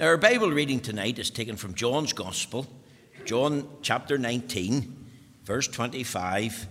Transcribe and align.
Now, 0.00 0.06
our 0.06 0.16
Bible 0.16 0.50
reading 0.50 0.80
tonight 0.80 1.18
is 1.18 1.28
taken 1.28 1.56
from 1.56 1.74
John's 1.74 2.14
Gospel, 2.14 2.66
John 3.26 3.68
chapter 3.82 4.16
19, 4.16 4.96
verse 5.44 5.68
25, 5.68 6.66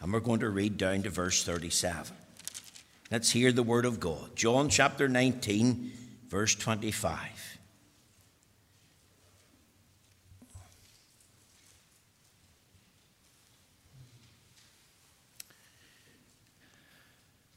and 0.00 0.12
we're 0.12 0.18
going 0.18 0.40
to 0.40 0.50
read 0.50 0.78
down 0.78 1.04
to 1.04 1.10
verse 1.10 1.44
37. 1.44 2.12
Let's 3.08 3.30
hear 3.30 3.52
the 3.52 3.62
word 3.62 3.84
of 3.84 4.00
God. 4.00 4.34
John 4.34 4.68
chapter 4.68 5.08
19, 5.08 5.92
verse 6.26 6.56
25. 6.56 7.58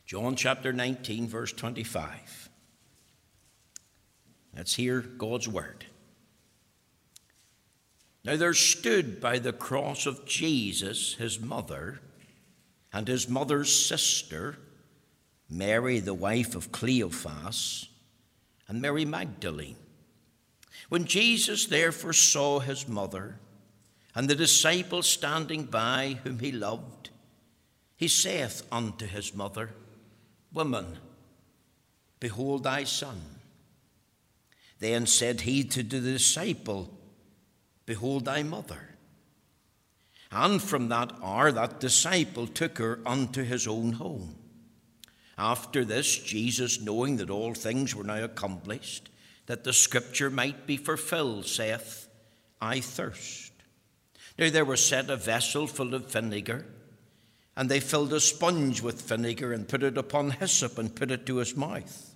John 0.05 0.35
chapter 0.35 0.71
19, 0.71 1.27
verse 1.27 1.51
25. 1.51 2.44
Let's 4.55 4.75
hear 4.75 5.01
God's 5.01 5.47
word. 5.47 5.85
Now 8.23 8.37
there 8.37 8.53
stood 8.53 9.21
by 9.21 9.39
the 9.39 9.53
cross 9.53 10.05
of 10.05 10.25
Jesus 10.25 11.13
his 11.15 11.39
mother 11.39 11.99
and 12.91 13.07
his 13.07 13.29
mother's 13.29 13.73
sister, 13.73 14.57
Mary, 15.49 15.99
the 15.99 16.13
wife 16.13 16.55
of 16.55 16.71
Cleophas, 16.71 17.87
and 18.67 18.81
Mary 18.81 19.05
Magdalene. 19.05 19.75
When 20.89 21.05
Jesus 21.05 21.65
therefore 21.65 22.13
saw 22.13 22.59
his 22.59 22.87
mother 22.87 23.35
and 24.15 24.29
the 24.29 24.35
disciple 24.35 25.03
standing 25.03 25.65
by 25.65 26.19
whom 26.23 26.39
he 26.39 26.51
loved, 26.51 27.09
he 27.95 28.07
saith 28.07 28.63
unto 28.71 29.05
his 29.05 29.35
mother, 29.35 29.71
Woman, 30.53 30.97
behold 32.19 32.63
thy 32.63 32.85
son. 32.85 33.34
Then 34.79 35.05
said 35.05 35.41
he 35.41 35.63
to 35.63 35.83
the 35.83 35.99
disciple, 35.99 36.89
Behold 37.85 38.25
thy 38.25 38.43
mother. 38.43 38.95
And 40.31 40.61
from 40.61 40.89
that 40.89 41.13
hour 41.23 41.51
that 41.51 41.79
disciple 41.79 42.47
took 42.47 42.77
her 42.77 42.99
unto 43.05 43.43
his 43.43 43.67
own 43.67 43.93
home. 43.93 44.35
After 45.37 45.85
this, 45.85 46.17
Jesus, 46.17 46.81
knowing 46.81 47.17
that 47.17 47.29
all 47.29 47.53
things 47.53 47.95
were 47.95 48.03
now 48.03 48.23
accomplished, 48.23 49.09
that 49.45 49.63
the 49.63 49.73
scripture 49.73 50.29
might 50.29 50.65
be 50.65 50.77
fulfilled, 50.77 51.45
saith, 51.45 52.07
I 52.59 52.79
thirst. 52.79 53.51
Now 54.37 54.49
there 54.49 54.65
was 54.65 54.85
set 54.85 55.09
a 55.09 55.15
vessel 55.15 55.67
full 55.67 55.93
of 55.93 56.11
vinegar 56.11 56.65
and 57.55 57.69
they 57.69 57.79
filled 57.79 58.11
a 58.13 58.19
sponge 58.19 58.81
with 58.81 59.01
vinegar 59.01 59.53
and 59.53 59.67
put 59.67 59.83
it 59.83 59.97
upon 59.97 60.31
hyssop 60.31 60.77
and 60.77 60.95
put 60.95 61.11
it 61.11 61.25
to 61.25 61.37
his 61.37 61.55
mouth. 61.55 62.14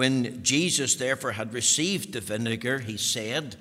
When 0.00 0.42
Jesus 0.42 0.94
therefore 0.94 1.32
had 1.32 1.52
received 1.52 2.14
the 2.14 2.22
vinegar, 2.22 2.78
he 2.78 2.96
said, 2.96 3.56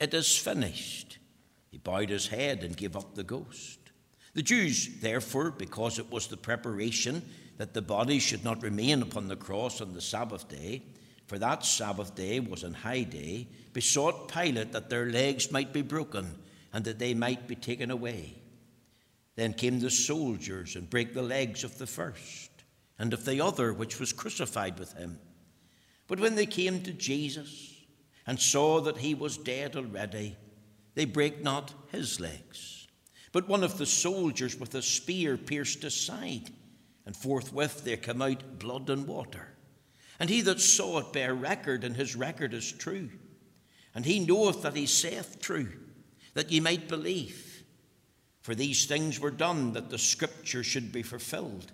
It 0.00 0.12
is 0.12 0.36
finished. 0.36 1.18
He 1.70 1.78
bowed 1.78 2.08
his 2.08 2.26
head 2.26 2.64
and 2.64 2.76
gave 2.76 2.96
up 2.96 3.14
the 3.14 3.22
ghost. 3.22 3.78
The 4.32 4.42
Jews, 4.42 4.88
therefore, 5.00 5.52
because 5.52 6.00
it 6.00 6.10
was 6.10 6.26
the 6.26 6.36
preparation 6.36 7.22
that 7.58 7.74
the 7.74 7.80
body 7.80 8.18
should 8.18 8.42
not 8.42 8.64
remain 8.64 9.02
upon 9.02 9.28
the 9.28 9.36
cross 9.36 9.80
on 9.80 9.92
the 9.92 10.00
Sabbath 10.00 10.48
day, 10.48 10.82
for 11.28 11.38
that 11.38 11.64
Sabbath 11.64 12.16
day 12.16 12.40
was 12.40 12.64
an 12.64 12.74
high 12.74 13.04
day, 13.04 13.46
besought 13.72 14.26
Pilate 14.26 14.72
that 14.72 14.90
their 14.90 15.06
legs 15.06 15.52
might 15.52 15.72
be 15.72 15.82
broken 15.82 16.26
and 16.72 16.84
that 16.86 16.98
they 16.98 17.14
might 17.14 17.46
be 17.46 17.54
taken 17.54 17.92
away. 17.92 18.34
Then 19.36 19.52
came 19.52 19.78
the 19.78 19.90
soldiers 19.90 20.74
and 20.74 20.90
brake 20.90 21.14
the 21.14 21.22
legs 21.22 21.62
of 21.62 21.78
the 21.78 21.86
first 21.86 22.50
and 22.98 23.12
of 23.12 23.24
the 23.24 23.40
other 23.40 23.72
which 23.72 24.00
was 24.00 24.12
crucified 24.12 24.76
with 24.80 24.92
him. 24.94 25.20
But 26.06 26.20
when 26.20 26.34
they 26.34 26.46
came 26.46 26.82
to 26.82 26.92
Jesus 26.92 27.72
and 28.26 28.38
saw 28.38 28.80
that 28.82 28.98
he 28.98 29.14
was 29.14 29.36
dead 29.36 29.76
already, 29.76 30.36
they 30.94 31.04
brake 31.04 31.42
not 31.42 31.72
his 31.90 32.20
legs. 32.20 32.86
But 33.32 33.48
one 33.48 33.64
of 33.64 33.78
the 33.78 33.86
soldiers 33.86 34.58
with 34.58 34.74
a 34.74 34.82
spear 34.82 35.36
pierced 35.36 35.82
his 35.82 35.94
side, 35.94 36.50
and 37.04 37.16
forthwith 37.16 37.84
there 37.84 37.96
came 37.96 38.22
out 38.22 38.58
blood 38.58 38.88
and 38.90 39.06
water. 39.06 39.48
And 40.20 40.30
he 40.30 40.40
that 40.42 40.60
saw 40.60 40.98
it 40.98 41.12
bare 41.12 41.34
record, 41.34 41.82
and 41.82 41.96
his 41.96 42.14
record 42.14 42.54
is 42.54 42.70
true. 42.70 43.10
And 43.94 44.04
he 44.04 44.24
knoweth 44.24 44.62
that 44.62 44.76
he 44.76 44.86
saith 44.86 45.40
true, 45.40 45.72
that 46.34 46.52
ye 46.52 46.60
might 46.60 46.88
believe. 46.88 47.64
For 48.40 48.54
these 48.54 48.86
things 48.86 49.18
were 49.18 49.30
done 49.30 49.72
that 49.72 49.90
the 49.90 49.98
scripture 49.98 50.62
should 50.62 50.92
be 50.92 51.02
fulfilled. 51.02 51.72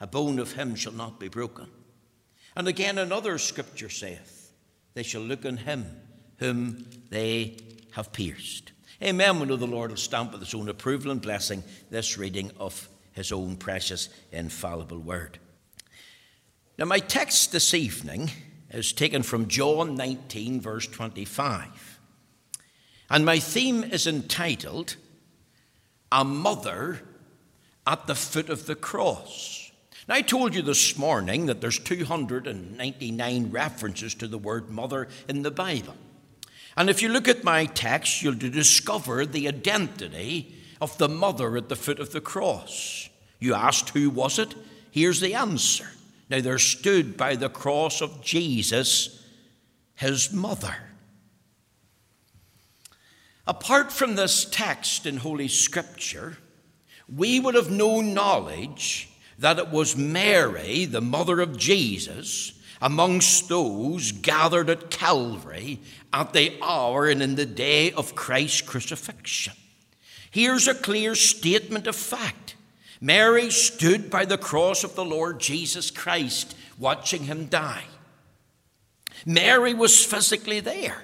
A 0.00 0.06
bone 0.06 0.38
of 0.38 0.52
him 0.52 0.74
shall 0.74 0.92
not 0.92 1.20
be 1.20 1.28
broken. 1.28 1.68
And 2.56 2.68
again, 2.68 2.98
another 2.98 3.38
scripture 3.38 3.88
saith, 3.88 4.52
They 4.94 5.02
shall 5.02 5.22
look 5.22 5.44
on 5.44 5.58
him 5.58 5.86
whom 6.38 6.86
they 7.10 7.56
have 7.92 8.12
pierced. 8.12 8.72
Amen. 9.02 9.40
We 9.40 9.46
know 9.46 9.56
the 9.56 9.66
Lord 9.66 9.90
will 9.90 9.96
stamp 9.96 10.32
with 10.32 10.40
his 10.40 10.54
own 10.54 10.68
approval 10.68 11.10
and 11.10 11.22
blessing 11.22 11.62
this 11.90 12.18
reading 12.18 12.50
of 12.58 12.88
his 13.12 13.32
own 13.32 13.56
precious, 13.56 14.08
infallible 14.32 14.98
word. 14.98 15.38
Now, 16.78 16.86
my 16.86 16.98
text 16.98 17.52
this 17.52 17.74
evening 17.74 18.30
is 18.70 18.92
taken 18.92 19.22
from 19.22 19.48
John 19.48 19.96
19, 19.96 20.60
verse 20.60 20.86
25. 20.86 22.00
And 23.10 23.26
my 23.26 23.38
theme 23.38 23.84
is 23.84 24.06
entitled, 24.06 24.96
a 26.12 26.24
mother 26.24 27.02
at 27.86 28.06
the 28.06 28.14
foot 28.14 28.48
of 28.48 28.66
the 28.66 28.76
cross. 28.76 29.59
Now, 30.08 30.14
I 30.14 30.22
told 30.22 30.54
you 30.54 30.62
this 30.62 30.96
morning 30.96 31.46
that 31.46 31.60
there's 31.60 31.78
299 31.78 33.50
references 33.50 34.14
to 34.16 34.26
the 34.26 34.38
word 34.38 34.70
mother 34.70 35.08
in 35.28 35.42
the 35.42 35.50
Bible. 35.50 35.96
And 36.76 36.88
if 36.88 37.02
you 37.02 37.08
look 37.08 37.28
at 37.28 37.44
my 37.44 37.66
text, 37.66 38.22
you'll 38.22 38.34
discover 38.34 39.26
the 39.26 39.48
identity 39.48 40.54
of 40.80 40.96
the 40.98 41.08
mother 41.08 41.56
at 41.56 41.68
the 41.68 41.76
foot 41.76 42.00
of 42.00 42.12
the 42.12 42.20
cross. 42.20 43.08
You 43.38 43.54
asked, 43.54 43.90
who 43.90 44.08
was 44.10 44.38
it? 44.38 44.54
Here's 44.90 45.20
the 45.20 45.34
answer. 45.34 45.88
Now, 46.30 46.40
there 46.40 46.58
stood 46.58 47.16
by 47.16 47.36
the 47.36 47.48
cross 47.48 48.00
of 48.00 48.22
Jesus 48.22 49.22
his 49.96 50.32
mother. 50.32 50.74
Apart 53.46 53.92
from 53.92 54.14
this 54.14 54.46
text 54.46 55.04
in 55.04 55.18
Holy 55.18 55.48
Scripture, 55.48 56.38
we 57.14 57.40
would 57.40 57.54
have 57.54 57.70
no 57.70 58.00
knowledge 58.00 59.09
that 59.40 59.58
it 59.58 59.70
was 59.70 59.96
Mary, 59.96 60.84
the 60.84 61.00
mother 61.00 61.40
of 61.40 61.56
Jesus, 61.56 62.52
amongst 62.80 63.48
those 63.48 64.12
gathered 64.12 64.70
at 64.70 64.90
Calvary 64.90 65.80
at 66.12 66.32
the 66.32 66.56
hour 66.62 67.06
and 67.06 67.22
in 67.22 67.34
the 67.34 67.46
day 67.46 67.90
of 67.92 68.14
Christ's 68.14 68.62
crucifixion. 68.62 69.54
Here's 70.30 70.68
a 70.68 70.74
clear 70.74 71.14
statement 71.14 71.86
of 71.86 71.96
fact. 71.96 72.54
Mary 73.00 73.50
stood 73.50 74.10
by 74.10 74.26
the 74.26 74.38
cross 74.38 74.84
of 74.84 74.94
the 74.94 75.04
Lord 75.04 75.40
Jesus 75.40 75.90
Christ, 75.90 76.54
watching 76.78 77.24
him 77.24 77.46
die. 77.46 77.84
Mary 79.24 79.72
was 79.72 80.04
physically 80.04 80.60
there. 80.60 81.02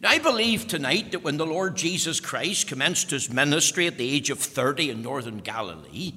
Now, 0.00 0.10
I 0.10 0.18
believe 0.18 0.68
tonight 0.68 1.12
that 1.12 1.24
when 1.24 1.38
the 1.38 1.46
Lord 1.46 1.76
Jesus 1.76 2.20
Christ 2.20 2.68
commenced 2.68 3.10
his 3.10 3.32
ministry 3.32 3.86
at 3.86 3.96
the 3.96 4.08
age 4.08 4.28
of 4.28 4.38
30 4.38 4.90
in 4.90 5.02
northern 5.02 5.38
Galilee, 5.38 6.12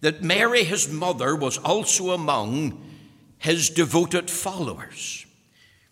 that 0.00 0.22
Mary, 0.22 0.64
his 0.64 0.88
mother, 0.88 1.34
was 1.34 1.58
also 1.58 2.10
among 2.10 2.82
his 3.38 3.70
devoted 3.70 4.30
followers. 4.30 5.26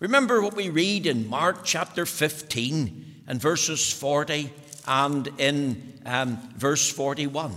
Remember 0.01 0.43
what 0.43 0.57
we 0.57 0.71
read 0.71 1.07
in 1.07 1.29
Mark 1.29 1.65
chapter 1.65 2.05
15 2.05 3.23
and 3.27 3.41
verses 3.41 3.93
40 3.93 4.51
and 4.87 5.29
in 5.39 6.01
um, 6.05 6.37
verse 6.57 6.91
41. 6.91 7.55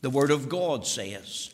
The 0.00 0.10
Word 0.10 0.30
of 0.30 0.48
God 0.48 0.86
says, 0.86 1.52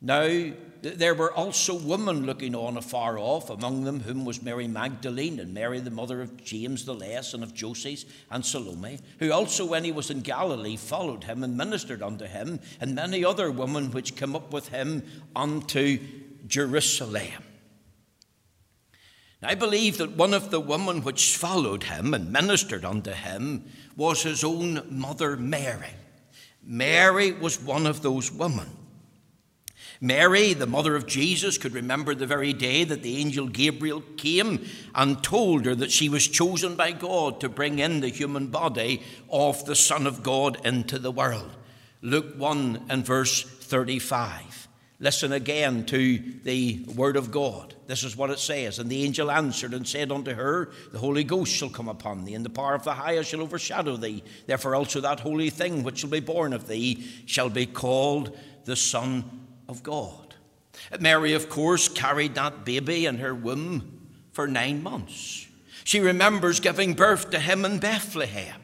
Now 0.00 0.52
there 0.82 1.14
were 1.14 1.32
also 1.32 1.74
women 1.74 2.26
looking 2.26 2.54
on 2.54 2.76
afar 2.76 3.18
off, 3.18 3.50
among 3.50 3.84
them 3.84 4.00
whom 4.00 4.24
was 4.24 4.42
Mary 4.42 4.68
Magdalene 4.68 5.40
and 5.40 5.52
Mary 5.52 5.80
the 5.80 5.90
mother 5.90 6.22
of 6.22 6.42
James 6.42 6.84
the 6.84 6.94
Less 6.94 7.34
and 7.34 7.42
of 7.42 7.54
Joses 7.54 8.06
and 8.30 8.44
Salome, 8.44 9.00
who 9.18 9.32
also 9.32 9.66
when 9.66 9.84
he 9.84 9.92
was 9.92 10.10
in 10.10 10.20
Galilee 10.20 10.76
followed 10.76 11.24
him 11.24 11.42
and 11.42 11.56
ministered 11.56 12.02
unto 12.02 12.26
him, 12.26 12.60
and 12.80 12.94
many 12.94 13.24
other 13.24 13.50
women 13.50 13.90
which 13.90 14.16
came 14.16 14.36
up 14.36 14.52
with 14.52 14.68
him 14.68 15.02
unto 15.34 15.98
Jerusalem. 16.46 17.44
I 19.42 19.54
believe 19.54 19.98
that 19.98 20.16
one 20.16 20.34
of 20.34 20.50
the 20.50 20.60
women 20.60 21.02
which 21.02 21.36
followed 21.36 21.84
him 21.84 22.12
and 22.12 22.32
ministered 22.32 22.84
unto 22.84 23.12
him 23.12 23.64
was 23.96 24.22
his 24.22 24.42
own 24.42 24.82
mother 24.90 25.36
Mary. 25.36 25.94
Mary 26.62 27.32
was 27.32 27.62
one 27.62 27.86
of 27.86 28.02
those 28.02 28.32
women. 28.32 28.66
Mary, 30.00 30.52
the 30.52 30.66
mother 30.66 30.94
of 30.94 31.06
Jesus, 31.06 31.58
could 31.58 31.72
remember 31.72 32.14
the 32.14 32.26
very 32.26 32.52
day 32.52 32.84
that 32.84 33.02
the 33.02 33.16
angel 33.16 33.48
Gabriel 33.48 34.02
came 34.16 34.64
and 34.94 35.22
told 35.22 35.66
her 35.66 35.74
that 35.74 35.90
she 35.90 36.08
was 36.08 36.28
chosen 36.28 36.76
by 36.76 36.92
God 36.92 37.40
to 37.40 37.48
bring 37.48 37.80
in 37.80 38.00
the 38.00 38.08
human 38.08 38.46
body 38.46 39.02
of 39.28 39.64
the 39.64 39.74
Son 39.74 40.06
of 40.06 40.22
God 40.22 40.64
into 40.64 40.98
the 40.98 41.10
world. 41.10 41.50
Luke 42.00 42.34
1 42.36 42.86
and 42.88 43.04
verse 43.04 43.42
35. 43.42 44.68
Listen 45.00 45.32
again 45.32 45.84
to 45.86 46.18
the 46.42 46.84
word 46.96 47.16
of 47.16 47.30
God. 47.30 47.74
This 47.86 48.02
is 48.04 48.16
what 48.16 48.30
it 48.30 48.38
says. 48.38 48.78
And 48.78 48.90
the 48.90 49.04
angel 49.04 49.30
answered 49.30 49.72
and 49.72 49.86
said 49.86 50.12
unto 50.12 50.34
her, 50.34 50.70
The 50.92 50.98
Holy 50.98 51.22
Ghost 51.24 51.52
shall 51.52 51.70
come 51.70 51.88
upon 51.88 52.24
thee, 52.24 52.34
and 52.34 52.44
the 52.44 52.50
power 52.50 52.74
of 52.74 52.82
the 52.84 52.94
highest 52.94 53.30
shall 53.30 53.40
overshadow 53.40 53.96
thee. 53.96 54.24
Therefore 54.46 54.74
also 54.74 55.00
that 55.00 55.20
holy 55.20 55.50
thing 55.50 55.82
which 55.82 55.98
shall 55.98 56.10
be 56.10 56.20
born 56.20 56.52
of 56.52 56.68
thee 56.68 57.06
shall 57.26 57.48
be 57.48 57.66
called 57.66 58.36
the 58.64 58.76
Son 58.76 59.47
of 59.68 59.82
God. 59.82 60.34
Mary, 61.00 61.32
of 61.32 61.48
course, 61.48 61.88
carried 61.88 62.34
that 62.34 62.64
baby 62.64 63.06
in 63.06 63.18
her 63.18 63.34
womb 63.34 64.08
for 64.32 64.46
nine 64.46 64.82
months. 64.82 65.46
She 65.84 66.00
remembers 66.00 66.60
giving 66.60 66.94
birth 66.94 67.30
to 67.30 67.38
him 67.38 67.64
in 67.64 67.78
Bethlehem 67.78 68.62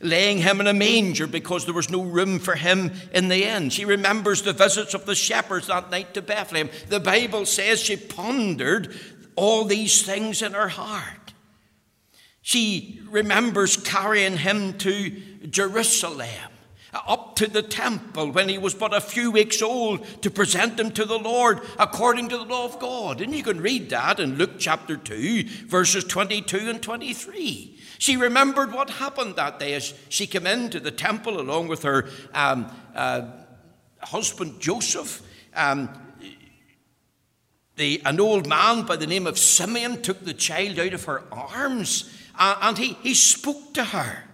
laying 0.00 0.38
him 0.38 0.60
in 0.60 0.66
a 0.66 0.74
manger 0.74 1.26
because 1.26 1.64
there 1.64 1.74
was 1.74 1.90
no 1.90 2.02
room 2.02 2.38
for 2.38 2.54
him 2.54 2.92
in 3.12 3.28
the 3.28 3.44
inn. 3.44 3.70
She 3.70 3.84
remembers 3.84 4.42
the 4.42 4.52
visits 4.52 4.94
of 4.94 5.06
the 5.06 5.14
shepherds 5.14 5.68
that 5.68 5.90
night 5.90 6.14
to 6.14 6.22
Bethlehem. 6.22 6.70
The 6.88 7.00
Bible 7.00 7.46
says 7.46 7.80
she 7.80 7.96
pondered 7.96 8.94
all 9.36 9.64
these 9.64 10.02
things 10.02 10.42
in 10.42 10.52
her 10.52 10.68
heart. 10.68 11.34
She 12.42 13.00
remembers 13.10 13.76
carrying 13.76 14.36
him 14.36 14.78
to 14.78 15.10
Jerusalem, 15.48 16.50
up 17.06 17.36
to 17.36 17.46
the 17.46 17.62
temple 17.62 18.30
when 18.32 18.48
he 18.48 18.58
was 18.58 18.74
but 18.74 18.94
a 18.94 19.00
few 19.00 19.30
weeks 19.30 19.62
old 19.62 20.04
to 20.22 20.30
present 20.30 20.78
him 20.78 20.90
to 20.92 21.04
the 21.04 21.18
Lord 21.18 21.60
according 21.78 22.28
to 22.28 22.36
the 22.36 22.44
law 22.44 22.64
of 22.64 22.78
God. 22.78 23.20
And 23.20 23.34
you 23.34 23.42
can 23.42 23.60
read 23.60 23.90
that 23.90 24.20
in 24.20 24.36
Luke 24.36 24.58
chapter 24.58 24.96
2, 24.96 25.44
verses 25.66 26.04
22 26.04 26.58
and 26.70 26.82
23. 26.82 27.78
She 27.98 28.16
remembered 28.16 28.72
what 28.72 28.90
happened 28.90 29.36
that 29.36 29.58
day 29.58 29.74
as 29.74 29.94
she 30.08 30.26
came 30.26 30.46
into 30.46 30.80
the 30.80 30.90
temple 30.90 31.40
along 31.40 31.68
with 31.68 31.82
her 31.82 32.08
um, 32.34 32.70
uh, 32.94 33.22
husband 34.00 34.60
Joseph. 34.60 35.22
Um, 35.54 35.88
the, 37.76 38.00
an 38.04 38.20
old 38.20 38.46
man 38.46 38.86
by 38.86 38.96
the 38.96 39.06
name 39.06 39.26
of 39.26 39.38
Simeon 39.38 40.02
took 40.02 40.24
the 40.24 40.34
child 40.34 40.78
out 40.78 40.94
of 40.94 41.04
her 41.04 41.22
arms 41.30 42.10
and 42.38 42.78
he, 42.78 42.94
he 43.02 43.14
spoke 43.14 43.74
to 43.74 43.84
her. 43.84 44.24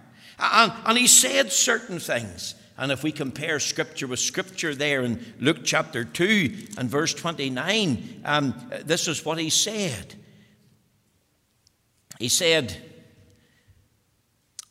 And, 0.43 0.73
and 0.85 0.97
he 0.97 1.07
said 1.07 1.51
certain 1.51 1.99
things. 1.99 2.55
And 2.77 2.91
if 2.91 3.03
we 3.03 3.11
compare 3.11 3.59
scripture 3.59 4.07
with 4.07 4.19
scripture 4.19 4.75
there 4.75 5.01
in 5.01 5.23
Luke 5.39 5.59
chapter 5.63 6.03
2 6.03 6.67
and 6.77 6.89
verse 6.89 7.13
29, 7.13 8.21
um, 8.25 8.69
this 8.83 9.07
is 9.07 9.23
what 9.23 9.37
he 9.37 9.49
said. 9.49 10.15
He 12.19 12.29
said, 12.29 12.75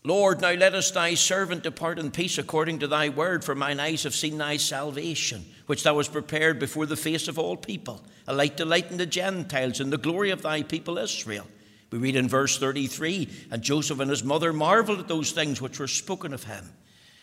Lord, 0.05 0.41
now 0.41 0.53
lettest 0.53 0.95
thy 0.95 1.15
servant 1.15 1.63
depart 1.63 2.01
in 2.01 2.11
peace 2.11 2.39
according 2.39 2.81
to 2.81 2.89
thy 2.89 3.09
word, 3.09 3.45
for 3.45 3.55
mine 3.55 3.79
eyes 3.79 4.03
have 4.03 4.17
seen 4.17 4.37
thy 4.37 4.57
salvation, 4.57 5.45
which 5.67 5.85
thou 5.85 5.97
hast 5.97 6.13
prepared 6.13 6.59
before 6.59 6.87
the 6.87 6.97
face 6.97 7.29
of 7.29 7.39
all 7.39 7.57
people, 7.57 8.05
a 8.27 8.35
light 8.35 8.57
to 8.57 8.65
lighten 8.65 8.97
the 8.97 9.07
Gentiles, 9.07 9.79
and 9.79 9.93
the 9.93 9.99
glory 9.99 10.31
of 10.31 10.43
thy 10.43 10.65
people 10.65 10.99
Israel. 10.99 11.47
We 11.93 11.99
read 11.99 12.17
in 12.17 12.29
verse 12.29 12.59
33 12.59 13.29
And 13.51 13.63
Joseph 13.63 14.01
and 14.01 14.11
his 14.11 14.25
mother 14.25 14.53
marveled 14.53 14.99
at 15.01 15.09
those 15.09 15.33
things 15.33 15.61
which 15.61 15.79
were 15.79 15.87
spoken 15.87 16.33
of 16.33 16.45
him. 16.45 16.71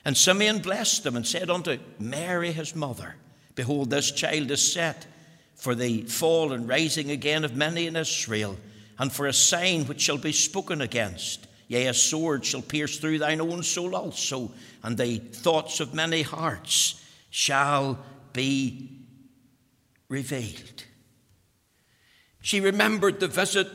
And 0.06 0.16
Simeon 0.16 0.60
blessed 0.60 1.04
them 1.04 1.16
and 1.16 1.27
said 1.27 1.50
unto 1.50 1.80
Mary 2.00 2.51
his 2.51 2.75
mother, 2.75 3.16
Behold, 3.56 3.89
this 3.89 4.12
child 4.12 4.50
is 4.51 4.71
set 4.71 5.06
for 5.56 5.75
the 5.75 6.04
fall 6.04 6.54
and 6.54 6.69
rising 6.69 7.12
again 7.12 7.44
of 7.44 7.56
many 7.56 7.88
in 7.88 7.98
Israel, 7.98 8.56
and 8.98 9.12
for 9.12 9.27
a 9.27 9.33
sign 9.33 9.86
which 9.86 10.00
shall 10.00 10.18
be 10.18 10.31
spoken 10.31 10.80
against 10.81 11.48
Yea, 11.69 11.86
a 11.86 11.94
sword 11.94 12.44
shall 12.44 12.63
pierce 12.63 12.98
through 12.98 13.19
thine 13.19 13.39
own 13.39 13.62
soul 13.62 13.95
also, 13.95 14.51
and 14.81 14.98
the 14.98 15.19
thoughts 15.19 15.80
of 15.80 15.94
many 15.94 16.24
hearts 16.24 17.00
shall 17.30 18.00
be 18.33 18.89
revealed. 20.10 20.83
She 22.42 22.60
remembered 22.60 23.19
the 23.19 23.27
visit 23.27 23.68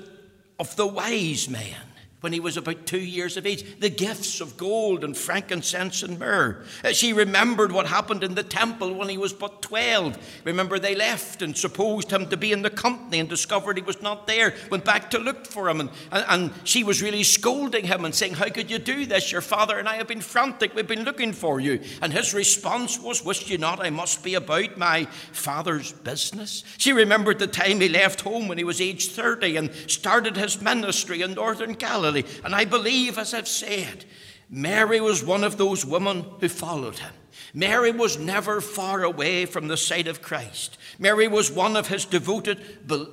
of 0.58 0.76
the 0.76 0.86
wise 0.86 1.48
men 1.48 1.93
when 2.24 2.32
he 2.32 2.40
was 2.40 2.56
about 2.56 2.86
two 2.86 2.98
years 2.98 3.36
of 3.36 3.44
age, 3.44 3.78
the 3.80 3.90
gifts 3.90 4.40
of 4.40 4.56
gold 4.56 5.04
and 5.04 5.14
frankincense 5.14 6.02
and 6.02 6.18
myrrh. 6.18 6.64
Uh, 6.82 6.90
she 6.90 7.12
remembered 7.12 7.70
what 7.70 7.86
happened 7.86 8.24
in 8.24 8.34
the 8.34 8.42
temple 8.42 8.94
when 8.94 9.10
he 9.10 9.18
was 9.18 9.34
but 9.34 9.60
12. 9.60 10.40
Remember, 10.44 10.78
they 10.78 10.94
left 10.94 11.42
and 11.42 11.54
supposed 11.54 12.10
him 12.10 12.26
to 12.30 12.38
be 12.38 12.50
in 12.50 12.62
the 12.62 12.70
company 12.70 13.20
and 13.20 13.28
discovered 13.28 13.76
he 13.76 13.82
was 13.82 14.00
not 14.00 14.26
there, 14.26 14.54
went 14.70 14.86
back 14.86 15.10
to 15.10 15.18
look 15.18 15.46
for 15.46 15.68
him. 15.68 15.80
And, 15.80 15.90
and, 16.10 16.50
she 16.64 16.82
was 16.82 17.02
really 17.02 17.24
scolding 17.24 17.84
him 17.84 18.06
and 18.06 18.14
saying, 18.14 18.34
How 18.34 18.48
could 18.48 18.70
you 18.70 18.78
do 18.78 19.04
this? 19.04 19.30
Your 19.30 19.42
father 19.42 19.78
and 19.78 19.86
I 19.86 19.96
have 19.96 20.08
been 20.08 20.22
frantic. 20.22 20.74
We've 20.74 20.86
been 20.86 21.04
looking 21.04 21.34
for 21.34 21.60
you. 21.60 21.80
And 22.00 22.10
his 22.10 22.32
response 22.32 22.98
was, 22.98 23.22
Wist 23.22 23.50
you 23.50 23.58
not 23.58 23.84
I 23.84 23.90
must 23.90 24.24
be 24.24 24.34
about 24.34 24.78
my 24.78 25.04
father's 25.32 25.92
business? 25.92 26.64
She 26.78 26.94
remembered 26.94 27.38
the 27.38 27.46
time 27.46 27.80
he 27.80 27.88
left 27.90 28.22
home 28.22 28.48
when 28.48 28.56
he 28.56 28.64
was 28.64 28.80
age 28.80 29.08
30 29.08 29.56
and 29.56 29.74
started 29.88 30.38
his 30.38 30.62
ministry 30.62 31.20
in 31.20 31.34
northern 31.34 31.74
Galilee. 31.74 32.13
And 32.44 32.54
I 32.54 32.64
believe, 32.64 33.18
as 33.18 33.34
I've 33.34 33.48
said, 33.48 34.04
Mary 34.50 35.00
was 35.00 35.24
one 35.24 35.42
of 35.42 35.56
those 35.56 35.84
women 35.84 36.24
who 36.40 36.48
followed 36.48 36.98
him. 36.98 37.12
Mary 37.52 37.92
was 37.92 38.18
never 38.18 38.60
far 38.60 39.04
away 39.04 39.46
from 39.46 39.68
the 39.68 39.76
sight 39.76 40.06
of 40.06 40.22
Christ. 40.22 40.76
Mary 40.98 41.28
was 41.28 41.50
one 41.50 41.76
of 41.76 41.88
his 41.88 42.04
devoted 42.04 42.58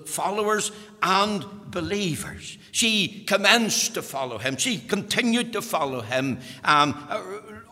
followers 0.07 0.71
and 1.01 1.45
believers. 1.71 2.57
She 2.71 3.24
commenced 3.27 3.94
to 3.95 4.01
follow 4.01 4.38
him. 4.38 4.57
She 4.57 4.77
continued 4.80 5.53
to 5.53 5.62
follow 5.62 6.01
him, 6.01 6.39
um, 6.63 7.07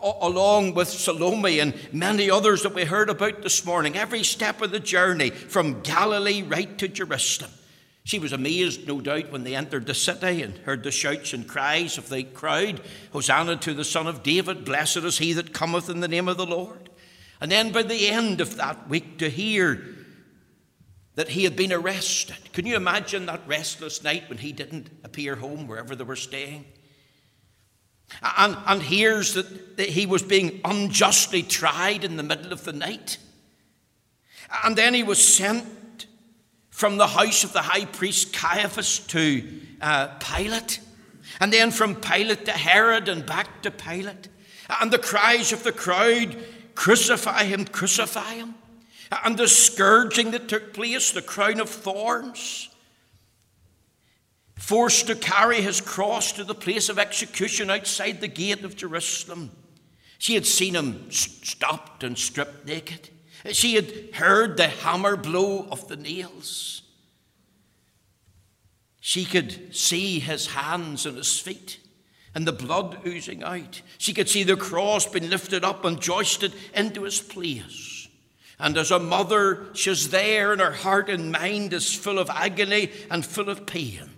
along 0.02 0.74
with 0.74 0.88
Salome 0.88 1.58
and 1.58 1.74
many 1.92 2.30
others 2.30 2.62
that 2.62 2.74
we 2.74 2.84
heard 2.84 3.10
about 3.10 3.42
this 3.42 3.64
morning, 3.64 3.96
every 3.96 4.22
step 4.22 4.60
of 4.62 4.70
the 4.70 4.80
journey 4.80 5.30
from 5.30 5.82
Galilee 5.82 6.42
right 6.42 6.76
to 6.78 6.88
Jerusalem. 6.88 7.50
She 8.04 8.18
was 8.18 8.32
amazed, 8.32 8.86
no 8.86 9.00
doubt, 9.00 9.30
when 9.30 9.44
they 9.44 9.54
entered 9.54 9.86
the 9.86 9.94
city 9.94 10.42
and 10.42 10.56
heard 10.58 10.82
the 10.82 10.90
shouts 10.90 11.32
and 11.32 11.46
cries 11.46 11.98
of 11.98 12.08
the 12.08 12.24
crowd 12.24 12.80
Hosanna 13.12 13.56
to 13.56 13.74
the 13.74 13.84
Son 13.84 14.06
of 14.06 14.22
David, 14.22 14.64
blessed 14.64 14.98
is 14.98 15.18
he 15.18 15.32
that 15.34 15.52
cometh 15.52 15.90
in 15.90 16.00
the 16.00 16.08
name 16.08 16.28
of 16.28 16.36
the 16.36 16.46
Lord. 16.46 16.88
And 17.40 17.50
then 17.50 17.72
by 17.72 17.82
the 17.82 18.08
end 18.08 18.40
of 18.40 18.56
that 18.56 18.88
week, 18.88 19.18
to 19.18 19.28
hear 19.28 19.96
that 21.14 21.28
he 21.28 21.44
had 21.44 21.56
been 21.56 21.72
arrested. 21.72 22.52
Can 22.52 22.66
you 22.66 22.76
imagine 22.76 23.26
that 23.26 23.46
restless 23.46 24.02
night 24.02 24.28
when 24.28 24.38
he 24.38 24.52
didn't 24.52 24.88
appear 25.04 25.36
home 25.36 25.66
wherever 25.66 25.94
they 25.94 26.04
were 26.04 26.16
staying? 26.16 26.64
And, 28.22 28.56
and 28.66 28.82
hears 28.82 29.34
that, 29.34 29.76
that 29.76 29.88
he 29.90 30.06
was 30.06 30.22
being 30.22 30.60
unjustly 30.64 31.42
tried 31.42 32.04
in 32.04 32.16
the 32.16 32.22
middle 32.22 32.52
of 32.52 32.64
the 32.64 32.72
night. 32.72 33.18
And 34.64 34.76
then 34.76 34.94
he 34.94 35.02
was 35.02 35.22
sent 35.22 35.64
from 36.80 36.96
the 36.96 37.06
house 37.06 37.44
of 37.44 37.52
the 37.52 37.60
high 37.60 37.84
priest 37.84 38.32
Caiaphas 38.32 39.00
to 39.00 39.46
uh, 39.82 40.06
Pilate, 40.18 40.80
and 41.38 41.52
then 41.52 41.70
from 41.72 41.94
Pilate 41.94 42.46
to 42.46 42.52
Herod 42.52 43.06
and 43.06 43.26
back 43.26 43.60
to 43.64 43.70
Pilate. 43.70 44.28
And 44.80 44.90
the 44.90 44.98
cries 44.98 45.52
of 45.52 45.62
the 45.62 45.72
crowd 45.72 46.42
crucify 46.74 47.44
him, 47.44 47.66
crucify 47.66 48.32
him. 48.36 48.54
And 49.22 49.36
the 49.36 49.46
scourging 49.46 50.30
that 50.30 50.48
took 50.48 50.72
place, 50.72 51.10
the 51.12 51.20
crown 51.20 51.60
of 51.60 51.68
thorns, 51.68 52.70
forced 54.56 55.08
to 55.08 55.16
carry 55.16 55.60
his 55.60 55.82
cross 55.82 56.32
to 56.32 56.44
the 56.44 56.54
place 56.54 56.88
of 56.88 56.98
execution 56.98 57.68
outside 57.68 58.22
the 58.22 58.28
gate 58.28 58.64
of 58.64 58.74
Jerusalem. 58.74 59.50
She 60.16 60.32
had 60.32 60.46
seen 60.46 60.76
him 60.76 61.10
stopped 61.10 62.04
and 62.04 62.16
stripped 62.16 62.66
naked. 62.66 63.10
She 63.52 63.74
had 63.74 64.14
heard 64.14 64.56
the 64.56 64.68
hammer 64.68 65.16
blow 65.16 65.66
of 65.70 65.88
the 65.88 65.96
nails. 65.96 66.82
She 69.00 69.24
could 69.24 69.74
see 69.74 70.18
his 70.18 70.48
hands 70.48 71.06
and 71.06 71.16
his 71.16 71.38
feet 71.38 71.78
and 72.34 72.46
the 72.46 72.52
blood 72.52 72.98
oozing 73.06 73.42
out. 73.42 73.82
She 73.98 74.12
could 74.12 74.28
see 74.28 74.42
the 74.42 74.56
cross 74.56 75.06
being 75.06 75.30
lifted 75.30 75.64
up 75.64 75.84
and 75.84 76.00
joisted 76.00 76.52
into 76.74 77.04
its 77.04 77.20
place. 77.20 78.08
And 78.58 78.76
as 78.76 78.90
a 78.90 78.98
mother, 78.98 79.68
she's 79.72 80.10
there, 80.10 80.52
and 80.52 80.60
her 80.60 80.72
heart 80.72 81.08
and 81.08 81.32
mind 81.32 81.72
is 81.72 81.94
full 81.94 82.18
of 82.18 82.28
agony 82.28 82.90
and 83.10 83.24
full 83.24 83.48
of 83.48 83.66
pain. 83.66 84.10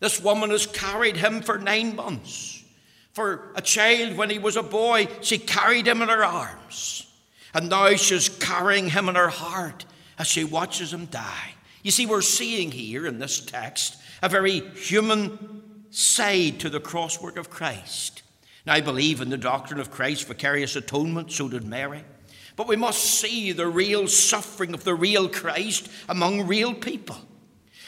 This 0.00 0.22
woman 0.22 0.50
has 0.50 0.66
carried 0.66 1.18
him 1.18 1.42
for 1.42 1.58
nine 1.58 1.94
months. 1.94 2.64
For 3.12 3.52
a 3.54 3.62
child, 3.62 4.16
when 4.16 4.30
he 4.30 4.38
was 4.38 4.56
a 4.56 4.62
boy, 4.62 5.08
she 5.20 5.38
carried 5.38 5.86
him 5.86 6.02
in 6.02 6.08
her 6.08 6.24
arms. 6.24 7.06
And 7.54 7.70
now 7.70 7.94
she's 7.94 8.28
carrying 8.28 8.90
him 8.90 9.08
in 9.08 9.14
her 9.14 9.28
heart 9.28 9.84
as 10.18 10.26
she 10.26 10.44
watches 10.44 10.92
him 10.92 11.06
die. 11.06 11.54
You 11.82 11.90
see, 11.90 12.04
we're 12.04 12.20
seeing 12.20 12.70
here 12.70 13.06
in 13.06 13.18
this 13.18 13.40
text 13.40 13.96
a 14.22 14.28
very 14.28 14.60
human 14.70 15.84
side 15.90 16.58
to 16.60 16.68
the 16.68 16.80
cross 16.80 17.20
work 17.22 17.36
of 17.36 17.50
Christ. 17.50 18.22
Now, 18.66 18.74
I 18.74 18.80
believe 18.80 19.20
in 19.20 19.30
the 19.30 19.36
doctrine 19.36 19.78
of 19.78 19.90
Christ's 19.90 20.24
vicarious 20.24 20.74
atonement, 20.74 21.30
so 21.30 21.48
did 21.48 21.64
Mary. 21.64 22.02
But 22.56 22.68
we 22.68 22.76
must 22.76 23.20
see 23.20 23.52
the 23.52 23.66
real 23.66 24.08
suffering 24.08 24.74
of 24.74 24.84
the 24.84 24.94
real 24.94 25.28
Christ 25.28 25.88
among 26.08 26.46
real 26.46 26.74
people. 26.74 27.16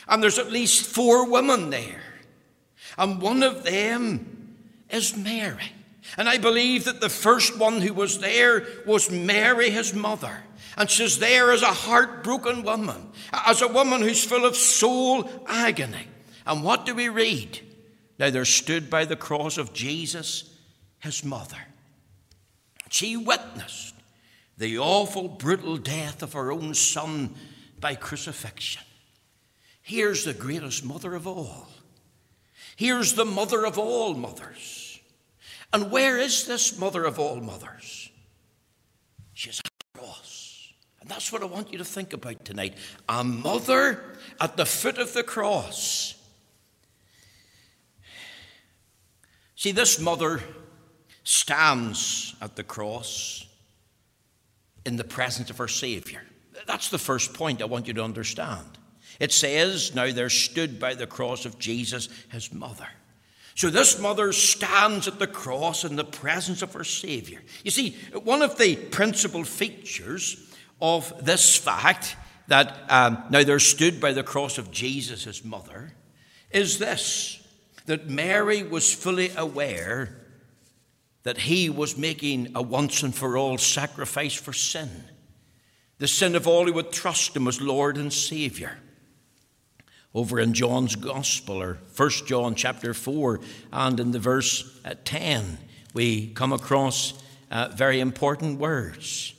And 0.08 0.22
there's 0.22 0.38
at 0.38 0.52
least 0.52 0.86
four 0.86 1.30
women 1.30 1.70
there. 1.70 2.02
And 2.98 3.20
one 3.20 3.42
of 3.42 3.64
them 3.64 4.56
is 4.90 5.16
Mary. 5.16 5.72
And 6.16 6.28
I 6.28 6.38
believe 6.38 6.84
that 6.84 7.00
the 7.00 7.08
first 7.08 7.58
one 7.58 7.80
who 7.80 7.92
was 7.92 8.18
there 8.18 8.64
was 8.86 9.10
Mary, 9.10 9.70
his 9.70 9.94
mother. 9.94 10.38
And 10.76 10.90
she's 10.90 11.18
there 11.18 11.52
as 11.52 11.62
a 11.62 11.66
heartbroken 11.66 12.62
woman, 12.62 13.10
as 13.32 13.62
a 13.62 13.68
woman 13.68 14.02
who's 14.02 14.24
full 14.24 14.44
of 14.44 14.56
soul 14.56 15.28
agony. 15.46 16.08
And 16.46 16.62
what 16.62 16.86
do 16.86 16.94
we 16.94 17.08
read? 17.08 17.60
Now 18.18 18.30
there 18.30 18.44
stood 18.44 18.88
by 18.88 19.04
the 19.04 19.16
cross 19.16 19.58
of 19.58 19.72
Jesus 19.72 20.50
his 21.00 21.24
mother. 21.24 21.58
She 22.90 23.16
witnessed 23.16 23.94
the 24.58 24.78
awful, 24.78 25.28
brutal 25.28 25.76
death 25.76 26.22
of 26.22 26.32
her 26.32 26.52
own 26.52 26.74
son 26.74 27.34
by 27.80 27.94
crucifixion. 27.94 28.82
Here's 29.82 30.24
the 30.24 30.34
greatest 30.34 30.84
mother 30.84 31.14
of 31.14 31.26
all. 31.26 31.68
Here's 32.76 33.14
the 33.14 33.24
mother 33.24 33.64
of 33.64 33.78
all 33.78 34.14
mothers. 34.14 34.85
And 35.72 35.90
where 35.90 36.18
is 36.18 36.46
this 36.46 36.78
mother 36.78 37.04
of 37.04 37.18
all 37.18 37.36
mothers? 37.36 38.10
She's 39.34 39.60
at 39.60 39.64
the 39.64 40.00
cross. 40.00 40.72
And 41.00 41.10
that's 41.10 41.30
what 41.30 41.42
I 41.42 41.46
want 41.46 41.72
you 41.72 41.78
to 41.78 41.84
think 41.84 42.12
about 42.12 42.44
tonight. 42.44 42.74
A 43.08 43.22
mother 43.22 44.02
at 44.40 44.56
the 44.56 44.66
foot 44.66 44.98
of 44.98 45.12
the 45.12 45.22
cross. 45.22 46.14
See, 49.56 49.72
this 49.72 50.00
mother 50.00 50.42
stands 51.24 52.34
at 52.40 52.56
the 52.56 52.62
cross 52.62 53.46
in 54.84 54.96
the 54.96 55.04
presence 55.04 55.50
of 55.50 55.58
her 55.58 55.68
Savior. 55.68 56.22
That's 56.66 56.88
the 56.88 56.98
first 56.98 57.34
point 57.34 57.60
I 57.60 57.66
want 57.66 57.86
you 57.86 57.94
to 57.94 58.04
understand. 58.04 58.78
It 59.18 59.32
says, 59.32 59.94
Now 59.94 60.12
there 60.12 60.30
stood 60.30 60.78
by 60.78 60.94
the 60.94 61.06
cross 61.06 61.44
of 61.44 61.58
Jesus 61.58 62.08
his 62.30 62.52
mother. 62.52 62.88
So 63.56 63.70
this 63.70 63.98
mother 63.98 64.32
stands 64.32 65.08
at 65.08 65.18
the 65.18 65.26
cross 65.26 65.82
in 65.82 65.96
the 65.96 66.04
presence 66.04 66.60
of 66.60 66.74
her 66.74 66.84
Savior. 66.84 67.40
You 67.64 67.70
see, 67.70 67.96
one 68.12 68.42
of 68.42 68.58
the 68.58 68.76
principal 68.76 69.44
features 69.44 70.54
of 70.80 71.24
this 71.24 71.56
fact 71.56 72.16
that 72.48 72.76
um, 72.90 73.24
now 73.30 73.42
there 73.44 73.58
stood 73.58 73.98
by 73.98 74.12
the 74.12 74.22
cross 74.22 74.58
of 74.58 74.70
Jesus 74.70 75.24
his 75.24 75.42
mother 75.42 75.94
is 76.50 76.78
this 76.78 77.42
that 77.86 78.10
Mary 78.10 78.62
was 78.62 78.92
fully 78.92 79.30
aware 79.36 80.26
that 81.22 81.38
he 81.38 81.70
was 81.70 81.96
making 81.96 82.52
a 82.54 82.60
once 82.60 83.02
and 83.02 83.14
for 83.14 83.38
all 83.38 83.56
sacrifice 83.56 84.34
for 84.34 84.52
sin, 84.52 84.90
the 85.98 86.08
sin 86.08 86.34
of 86.34 86.46
all 86.46 86.66
who 86.66 86.74
would 86.74 86.92
trust 86.92 87.34
him 87.34 87.48
as 87.48 87.60
Lord 87.60 87.96
and 87.96 88.12
Savior. 88.12 88.78
Over 90.16 90.40
in 90.40 90.54
John's 90.54 90.96
Gospel, 90.96 91.62
or 91.62 91.76
1 91.94 92.10
John 92.24 92.54
chapter 92.54 92.94
4, 92.94 93.38
and 93.70 94.00
in 94.00 94.12
the 94.12 94.18
verse 94.18 94.80
uh, 94.82 94.94
10, 95.04 95.58
we 95.92 96.28
come 96.28 96.54
across 96.54 97.12
uh, 97.50 97.68
very 97.74 98.00
important 98.00 98.58
words. 98.58 99.34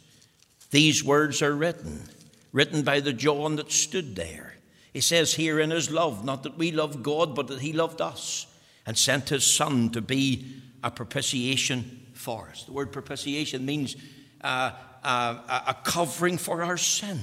These 0.70 1.04
words 1.04 1.42
are 1.42 1.56
written, 1.56 2.04
written 2.52 2.84
by 2.84 3.00
the 3.00 3.12
John 3.12 3.56
that 3.56 3.72
stood 3.72 4.16
there. 4.16 4.54
He 4.94 5.02
says 5.02 5.34
here 5.34 5.60
in 5.60 5.72
his 5.72 5.90
love, 5.90 6.24
not 6.24 6.44
that 6.44 6.60
we 6.60 6.72
love 6.72 7.02
God, 7.02 7.34
but 7.34 7.48
that 7.48 7.62
he 7.62 7.74
loved 7.74 8.00
us 8.00 8.46
and 8.86 8.96
sent 8.96 9.30
his 9.30 9.46
Son 9.46 9.90
to 9.90 10.02
be 10.02 10.46
a 10.84 10.92
propitiation 10.92 12.06
for 12.14 12.50
us. 12.50 12.66
The 12.66 12.74
word 12.74 12.92
propitiation 12.92 13.66
means 13.66 13.96
uh, 14.42 14.74
uh, 15.04 15.64
a 15.68 15.76
covering 15.84 16.38
for 16.38 16.64
our 16.64 16.78
sin. 16.78 17.20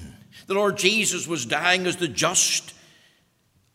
The 0.48 0.54
Lord 0.54 0.76
Jesus 0.76 1.28
was 1.28 1.46
dying 1.46 1.86
as 1.86 1.98
the 1.98 2.08
just 2.08 2.74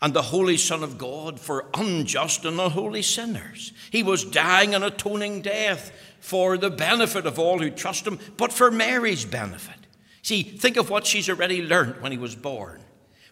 and 0.01 0.13
the 0.13 0.21
holy 0.21 0.57
Son 0.57 0.83
of 0.83 0.97
God 0.97 1.39
for 1.39 1.65
unjust 1.73 2.45
and 2.45 2.59
unholy 2.59 3.01
sinners. 3.01 3.73
He 3.91 4.03
was 4.03 4.23
dying 4.23 4.73
an 4.73 4.83
atoning 4.83 5.41
death 5.41 5.91
for 6.19 6.57
the 6.57 6.69
benefit 6.69 7.25
of 7.25 7.37
all 7.37 7.59
who 7.59 7.69
trust 7.69 8.07
Him, 8.07 8.19
but 8.37 8.53
for 8.53 8.71
Mary's 8.71 9.25
benefit. 9.25 9.75
See, 10.21 10.43
think 10.43 10.77
of 10.77 10.89
what 10.89 11.05
she's 11.05 11.29
already 11.29 11.61
learned 11.61 12.01
when 12.01 12.11
he 12.11 12.17
was 12.17 12.35
born. 12.35 12.81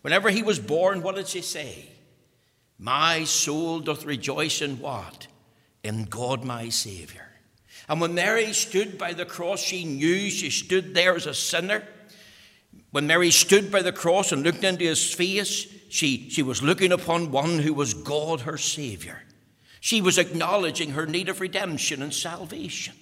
Whenever 0.02 0.30
he 0.30 0.42
was 0.42 0.60
born, 0.60 1.02
what 1.02 1.16
did 1.16 1.28
she 1.28 1.42
say? 1.42 1.90
My 2.80 3.24
soul 3.24 3.80
doth 3.80 4.06
rejoice 4.06 4.62
in 4.62 4.80
what? 4.80 5.28
in 5.88 6.04
God 6.06 6.44
my 6.44 6.70
Saviour. 6.70 7.24
And 7.88 8.02
when 8.02 8.14
Mary 8.14 8.52
stood 8.54 8.98
by 8.98 9.14
the 9.14 9.26
cross, 9.26 9.62
she 9.62 9.86
knew 9.86 10.30
she 10.30 10.50
stood 10.50 10.94
there 10.94 11.16
as 11.16 11.26
a 11.26 11.34
sinner. 11.34 11.84
When 12.92 13.08
Mary 13.08 13.32
stood 13.32 13.72
by 13.72 13.82
the 13.82 13.94
cross 13.94 14.32
and 14.32 14.44
looked 14.44 14.64
into 14.64 14.84
his 14.84 15.14
face, 15.14 15.74
she, 15.90 16.30
she 16.30 16.44
was 16.44 16.62
looking 16.62 16.92
upon 16.92 17.32
one 17.32 17.60
who 17.60 17.74
was 17.74 17.94
God, 17.94 18.42
her 18.42 18.58
Saviour. 18.58 19.22
She 19.80 20.02
was 20.02 20.18
acknowledging 20.18 20.92
her 20.92 21.06
need 21.06 21.30
of 21.30 21.40
redemption 21.40 22.02
and 22.02 22.14
salvation. 22.14 22.94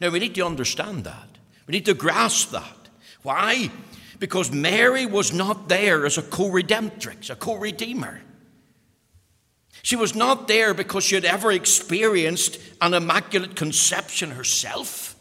Now, 0.00 0.10
we 0.10 0.18
need 0.18 0.34
to 0.34 0.46
understand 0.46 1.04
that. 1.04 1.28
We 1.66 1.72
need 1.72 1.86
to 1.86 1.94
grasp 1.94 2.50
that. 2.50 2.88
Why? 3.22 3.70
Because 4.18 4.50
Mary 4.50 5.06
was 5.06 5.32
not 5.32 5.68
there 5.68 6.04
as 6.04 6.18
a 6.18 6.22
co 6.22 6.44
redemptrix, 6.44 7.30
a 7.30 7.36
co 7.36 7.56
redeemer. 7.56 8.20
She 9.82 9.96
was 9.96 10.14
not 10.14 10.48
there 10.48 10.74
because 10.74 11.04
she 11.04 11.16
had 11.16 11.24
ever 11.24 11.50
experienced 11.50 12.58
an 12.80 12.94
immaculate 12.94 13.56
conception 13.56 14.32
herself. 14.32 15.16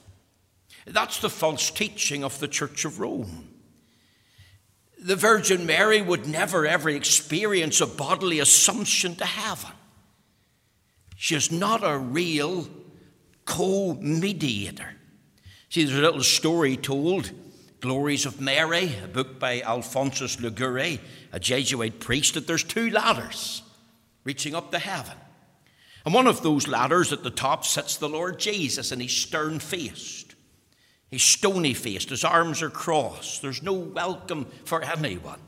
That's 0.86 1.20
the 1.20 1.30
false 1.30 1.72
teaching 1.72 2.24
of 2.24 2.40
the 2.40 2.48
Church 2.48 2.86
of 2.86 3.00
Rome. 3.00 3.51
The 5.02 5.16
Virgin 5.16 5.66
Mary 5.66 6.00
would 6.00 6.28
never 6.28 6.68
ever 6.68 6.90
experience 6.90 7.82
a 7.82 7.88
bodily 7.88 8.40
assumption 8.40 9.16
to 9.16 9.26
heaven. 9.26 9.72
She 11.18 11.34
is 11.34 11.52
not 11.52 11.82
a 11.84 11.98
real 11.98 12.68
co 13.46 13.96
mediator. 13.96 14.96
See, 15.70 15.86
there's 15.86 15.98
a 15.98 16.02
little 16.02 16.24
story 16.24 16.78
told, 16.78 17.32
Glories 17.80 18.28
of 18.28 18.40
Mary, 18.40 18.96
a 19.04 19.08
book 19.08 19.40
by 19.40 19.62
Alphonsus 19.62 20.40
Liguori, 20.40 21.02
a 21.32 21.40
Jesuit 21.40 22.00
priest, 22.00 22.36
that 22.36 22.46
there's 22.46 22.64
two 22.64 22.92
ladders 22.92 23.64
reaching 24.24 24.54
up 24.54 24.70
to 24.72 24.78
heaven. 24.78 25.18
And 26.06 26.14
one 26.14 26.28
of 26.28 26.44
those 26.44 26.68
ladders 26.68 27.12
at 27.12 27.24
the 27.24 27.32
top 27.32 27.66
sits 27.66 27.98
the 27.98 28.10
Lord 28.10 28.38
Jesus, 28.38 28.92
and 28.92 29.02
he's 29.02 29.14
stern 29.14 29.60
faced. 29.60 30.21
He's 31.12 31.24
stony 31.24 31.74
faced. 31.74 32.10
His 32.10 32.24
arms 32.24 32.62
are 32.62 32.70
crossed. 32.70 33.42
There's 33.42 33.62
no 33.62 33.74
welcome 33.74 34.46
for 34.66 34.82
anyone. 34.82 35.40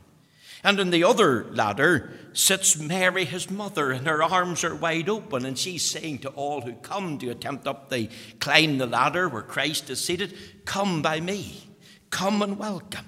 And 0.62 0.78
in 0.78 0.90
the 0.90 1.04
other 1.04 1.46
ladder 1.50 2.12
sits 2.32 2.78
Mary, 2.78 3.24
his 3.24 3.50
mother, 3.50 3.90
and 3.90 4.06
her 4.06 4.22
arms 4.22 4.62
are 4.62 4.74
wide 4.74 5.08
open, 5.08 5.44
and 5.44 5.58
she's 5.58 5.90
saying 5.90 6.18
to 6.20 6.28
all 6.30 6.60
who 6.60 6.74
come 6.74 7.18
to 7.18 7.30
attempt 7.30 7.66
up 7.66 7.90
the 7.90 8.08
climb 8.40 8.78
the 8.78 8.86
ladder 8.86 9.28
where 9.28 9.42
Christ 9.42 9.90
is 9.90 10.02
seated, 10.02 10.34
Come 10.64 11.02
by 11.02 11.20
me, 11.20 11.64
come 12.10 12.40
and 12.40 12.58
welcome 12.58 13.06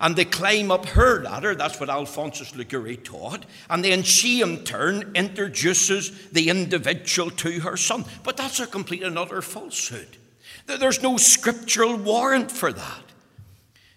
and 0.00 0.14
they 0.14 0.24
climb 0.24 0.70
up 0.70 0.86
her 0.86 1.22
ladder. 1.22 1.54
That's 1.54 1.80
what 1.80 1.90
Alphonsus 1.90 2.54
Liguori 2.54 2.96
taught. 2.96 3.44
And 3.68 3.84
then 3.84 4.02
she, 4.02 4.42
in 4.42 4.64
turn, 4.64 5.10
introduces 5.14 6.28
the 6.28 6.48
individual 6.50 7.30
to 7.30 7.60
her 7.60 7.76
son. 7.76 8.04
But 8.22 8.36
that's 8.36 8.60
a 8.60 8.66
complete 8.66 9.02
and 9.02 9.18
utter 9.18 9.42
falsehood. 9.42 10.16
There's 10.76 11.02
no 11.02 11.16
scriptural 11.16 11.96
warrant 11.96 12.52
for 12.52 12.72
that. 12.72 13.02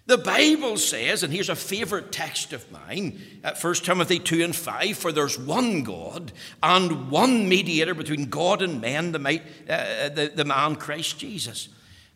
The 0.06 0.18
Bible 0.18 0.78
says, 0.78 1.22
and 1.22 1.32
here's 1.32 1.48
a 1.48 1.54
favourite 1.54 2.10
text 2.10 2.52
of 2.52 2.70
mine, 2.72 3.20
at 3.44 3.62
1 3.62 3.74
Timothy 3.74 4.18
2 4.18 4.42
and 4.42 4.56
5 4.56 4.96
For 4.96 5.12
there's 5.12 5.38
one 5.38 5.84
God 5.84 6.32
and 6.62 7.10
one 7.10 7.48
mediator 7.48 7.94
between 7.94 8.28
God 8.28 8.62
and 8.62 8.80
men, 8.80 9.12
the, 9.12 9.40
uh, 9.68 10.08
the, 10.08 10.32
the 10.34 10.44
man 10.44 10.76
Christ 10.76 11.18
Jesus. 11.18 11.68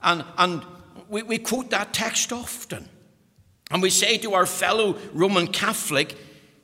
And, 0.03 0.25
and 0.37 0.63
we, 1.09 1.23
we 1.23 1.39
quote 1.39 1.71
that 1.71 1.93
text 1.93 2.33
often. 2.33 2.89
And 3.71 3.83
we 3.83 3.91
say 3.91 4.19
to 4.19 4.35
our 4.35 4.47
fellow 4.47 4.97
Roman 5.13 5.47
Catholic 5.47 6.17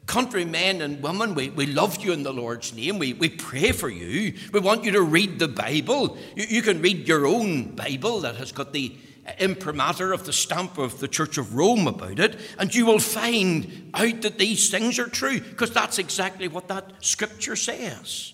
countrymen 0.07 0.83
and 0.83 1.03
women, 1.03 1.35
we, 1.35 1.51
we 1.51 1.67
love 1.67 2.03
you 2.05 2.13
in 2.13 2.23
the 2.23 2.33
Lord's 2.33 2.75
name. 2.75 2.99
We, 2.99 3.13
we 3.13 3.29
pray 3.29 3.73
for 3.73 3.89
you. 3.89 4.35
We 4.53 4.61
want 4.61 4.85
you 4.85 4.93
to 4.93 5.03
read 5.03 5.39
the 5.39 5.49
Bible. 5.49 6.19
You, 6.37 6.45
you 6.49 6.63
can 6.63 6.83
read 6.83 7.07
your 7.07 7.27
own 7.27 7.75
Bible 7.75 8.21
that 8.21 8.37
has 8.37 8.53
got 8.53 8.73
the 8.73 8.97
imprimatur 9.39 10.13
of 10.13 10.27
the 10.27 10.33
stamp 10.33 10.79
of 10.79 10.99
the 10.99 11.07
Church 11.07 11.39
of 11.39 11.55
Rome 11.55 11.87
about 11.87 12.19
it, 12.19 12.37
and 12.59 12.75
you 12.75 12.85
will 12.85 12.99
find 12.99 13.91
out 13.95 14.23
that 14.23 14.39
these 14.39 14.69
things 14.71 14.99
are 14.99 15.09
true, 15.09 15.41
because 15.41 15.71
that's 15.71 16.01
exactly 16.01 16.49
what 16.49 16.67
that 16.69 17.05
scripture 17.05 17.55
says. 17.55 18.33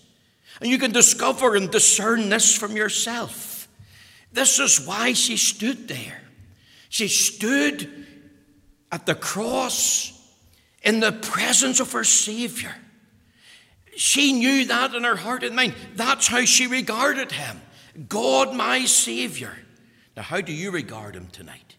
And 0.59 0.69
you 0.69 0.79
can 0.79 0.91
discover 0.91 1.55
and 1.55 1.69
discern 1.69 2.29
this 2.29 2.57
from 2.57 2.75
yourself. 2.75 3.67
This 4.33 4.59
is 4.59 4.85
why 4.85 5.13
she 5.13 5.37
stood 5.37 5.87
there. 5.87 6.23
She 6.89 7.07
stood 7.07 8.07
at 8.91 9.05
the 9.05 9.15
cross 9.15 10.18
in 10.83 10.99
the 10.99 11.11
presence 11.11 11.79
of 11.79 11.91
her 11.91 12.03
Savior. 12.03 12.75
She 13.95 14.33
knew 14.33 14.65
that 14.65 14.93
in 14.93 15.03
her 15.03 15.17
heart 15.17 15.43
and 15.43 15.55
mind. 15.55 15.75
That's 15.95 16.27
how 16.27 16.45
she 16.45 16.67
regarded 16.67 17.31
him 17.31 17.61
God, 18.07 18.55
my 18.55 18.85
Savior. 18.85 19.57
Now, 20.15 20.23
how 20.23 20.41
do 20.41 20.53
you 20.53 20.71
regard 20.71 21.15
him 21.15 21.27
tonight? 21.27 21.75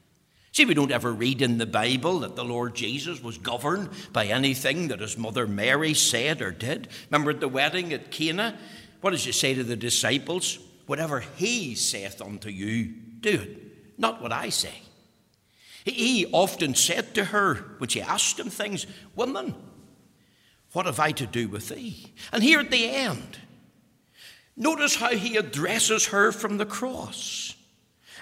See, 0.52 0.64
we 0.64 0.74
don't 0.74 0.90
ever 0.90 1.12
read 1.12 1.42
in 1.42 1.58
the 1.58 1.66
Bible 1.66 2.20
that 2.20 2.36
the 2.36 2.44
Lord 2.44 2.74
Jesus 2.74 3.22
was 3.22 3.38
governed 3.38 3.88
by 4.12 4.26
anything 4.26 4.88
that 4.88 5.00
his 5.00 5.16
mother 5.16 5.46
Mary 5.46 5.94
said 5.94 6.42
or 6.42 6.50
did. 6.50 6.88
Remember 7.10 7.30
at 7.30 7.40
the 7.40 7.48
wedding 7.48 7.92
at 7.92 8.10
Cana? 8.10 8.58
What 9.00 9.12
does 9.12 9.24
he 9.24 9.32
say 9.32 9.54
to 9.54 9.64
the 9.64 9.76
disciples? 9.76 10.58
Whatever 10.86 11.20
he 11.20 11.76
saith 11.76 12.20
unto 12.20 12.48
you, 12.48 12.86
do 13.20 13.30
it, 13.30 13.98
not 13.98 14.20
what 14.20 14.32
I 14.32 14.48
say. 14.48 14.74
He 15.84 16.26
often 16.32 16.74
said 16.74 17.14
to 17.14 17.26
her, 17.26 17.54
when 17.78 17.88
she 17.88 18.02
asked 18.02 18.38
him 18.38 18.50
things, 18.50 18.86
Woman, 19.14 19.54
what 20.72 20.86
have 20.86 21.00
I 21.00 21.12
to 21.12 21.26
do 21.26 21.48
with 21.48 21.68
thee? 21.68 22.12
And 22.32 22.42
here 22.42 22.60
at 22.60 22.70
the 22.70 22.88
end, 22.88 23.38
notice 24.56 24.96
how 24.96 25.10
he 25.10 25.36
addresses 25.36 26.06
her 26.06 26.32
from 26.32 26.58
the 26.58 26.66
cross. 26.66 27.54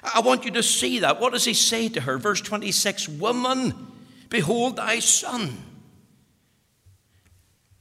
I 0.02 0.20
want 0.20 0.44
you 0.44 0.52
to 0.52 0.62
see 0.62 1.00
that. 1.00 1.20
What 1.20 1.32
does 1.32 1.44
he 1.44 1.54
say 1.54 1.88
to 1.90 2.00
her? 2.00 2.18
Verse 2.18 2.40
26 2.40 3.08
Woman, 3.08 3.74
behold 4.28 4.76
thy 4.76 5.00
son. 5.00 5.56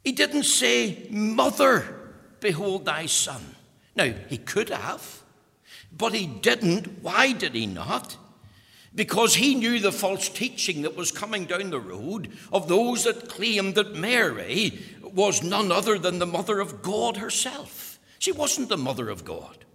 He 0.03 0.11
didn't 0.11 0.43
say, 0.43 1.07
Mother, 1.11 2.11
behold 2.39 2.85
thy 2.85 3.05
son. 3.05 3.55
Now, 3.95 4.13
he 4.29 4.37
could 4.37 4.69
have, 4.69 5.21
but 5.91 6.13
he 6.13 6.25
didn't. 6.25 7.03
Why 7.03 7.33
did 7.33 7.53
he 7.53 7.65
not? 7.65 8.17
Because 8.97 9.35
he 9.35 9.53
knew 9.53 9.79
the 9.79 9.91
false 9.91 10.27
teaching 10.27 10.81
that 10.81 10.97
was 10.97 11.11
coming 11.11 11.45
down 11.45 11.69
the 11.69 11.79
road 11.79 12.31
of 12.51 12.67
those 12.67 13.03
that 13.03 13.29
claimed 13.29 13.75
that 13.75 13.93
Mary 13.93 14.79
was 15.03 15.43
none 15.43 15.71
other 15.71 15.99
than 15.99 16.17
the 16.17 16.25
mother 16.25 16.59
of 16.59 16.81
God 16.81 17.17
herself. 17.17 17.99
She 18.17 18.31
wasn't 18.31 18.69
the 18.69 18.77
mother 18.77 19.07
of 19.07 19.23
God. 19.23 19.65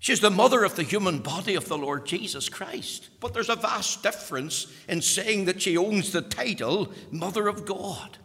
She's 0.00 0.18
the 0.18 0.30
mother 0.30 0.64
of 0.64 0.74
the 0.74 0.82
human 0.82 1.20
body 1.20 1.54
of 1.54 1.68
the 1.68 1.78
Lord 1.78 2.06
Jesus 2.06 2.48
Christ. 2.48 3.08
But 3.20 3.34
there's 3.34 3.48
a 3.48 3.54
vast 3.54 4.02
difference 4.02 4.66
in 4.88 5.00
saying 5.00 5.44
that 5.44 5.62
she 5.62 5.76
owns 5.76 6.10
the 6.10 6.22
title 6.22 6.92
Mother 7.12 7.46
of 7.46 7.64
God. 7.64 8.18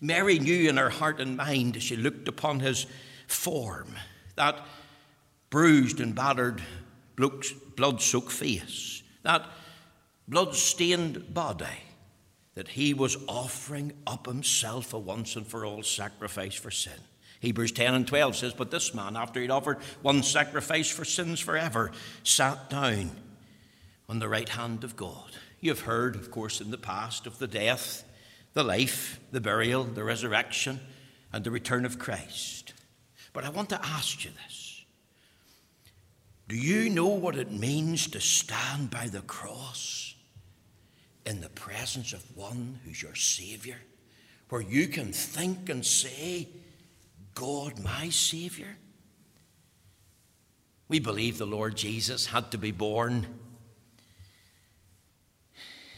Mary 0.00 0.38
knew 0.38 0.68
in 0.68 0.76
her 0.76 0.90
heart 0.90 1.20
and 1.20 1.36
mind 1.36 1.76
as 1.76 1.82
she 1.82 1.96
looked 1.96 2.28
upon 2.28 2.60
his 2.60 2.86
form, 3.26 3.96
that 4.36 4.64
bruised 5.50 5.98
and 5.98 6.14
battered 6.14 6.62
blood 7.18 8.00
soaked 8.00 8.32
face, 8.32 9.02
that 9.22 9.44
blood 10.26 10.54
stained 10.54 11.34
body, 11.34 11.66
that 12.54 12.68
he 12.68 12.94
was 12.94 13.16
offering 13.28 13.92
up 14.06 14.26
himself 14.26 14.92
a 14.92 14.98
once 14.98 15.36
and 15.36 15.46
for 15.46 15.64
all 15.64 15.82
sacrifice 15.82 16.54
for 16.54 16.70
sin. 16.70 17.00
Hebrews 17.40 17.72
10 17.72 17.94
and 17.94 18.06
12 18.06 18.36
says, 18.36 18.52
But 18.52 18.70
this 18.70 18.94
man, 18.94 19.16
after 19.16 19.40
he'd 19.40 19.50
offered 19.50 19.78
one 20.02 20.22
sacrifice 20.22 20.90
for 20.90 21.04
sins 21.04 21.38
forever, 21.38 21.92
sat 22.24 22.68
down 22.68 23.10
on 24.08 24.18
the 24.18 24.28
right 24.28 24.48
hand 24.48 24.82
of 24.82 24.96
God. 24.96 25.36
You've 25.60 25.80
heard, 25.80 26.16
of 26.16 26.30
course, 26.30 26.60
in 26.60 26.70
the 26.70 26.78
past 26.78 27.26
of 27.26 27.38
the 27.38 27.46
death, 27.46 28.04
the 28.54 28.64
life, 28.64 29.20
the 29.30 29.40
burial, 29.40 29.84
the 29.84 30.04
resurrection, 30.04 30.80
and 31.32 31.44
the 31.44 31.50
return 31.50 31.84
of 31.84 31.98
Christ. 31.98 32.72
But 33.32 33.44
I 33.44 33.50
want 33.50 33.68
to 33.70 33.84
ask 33.84 34.24
you 34.24 34.30
this 34.46 34.57
do 36.48 36.56
you 36.56 36.88
know 36.88 37.08
what 37.08 37.36
it 37.36 37.52
means 37.52 38.08
to 38.08 38.20
stand 38.20 38.90
by 38.90 39.06
the 39.06 39.20
cross 39.20 40.14
in 41.26 41.40
the 41.40 41.50
presence 41.50 42.12
of 42.12 42.24
one 42.36 42.80
who's 42.84 43.02
your 43.02 43.14
Savior? 43.14 43.76
Where 44.48 44.62
you 44.62 44.88
can 44.88 45.12
think 45.12 45.68
and 45.68 45.84
say, 45.84 46.48
God, 47.34 47.78
my 47.78 48.08
Savior? 48.08 48.78
We 50.88 51.00
believe 51.00 51.36
the 51.36 51.46
Lord 51.46 51.76
Jesus 51.76 52.24
had 52.24 52.50
to 52.52 52.58
be 52.58 52.70
born, 52.70 53.26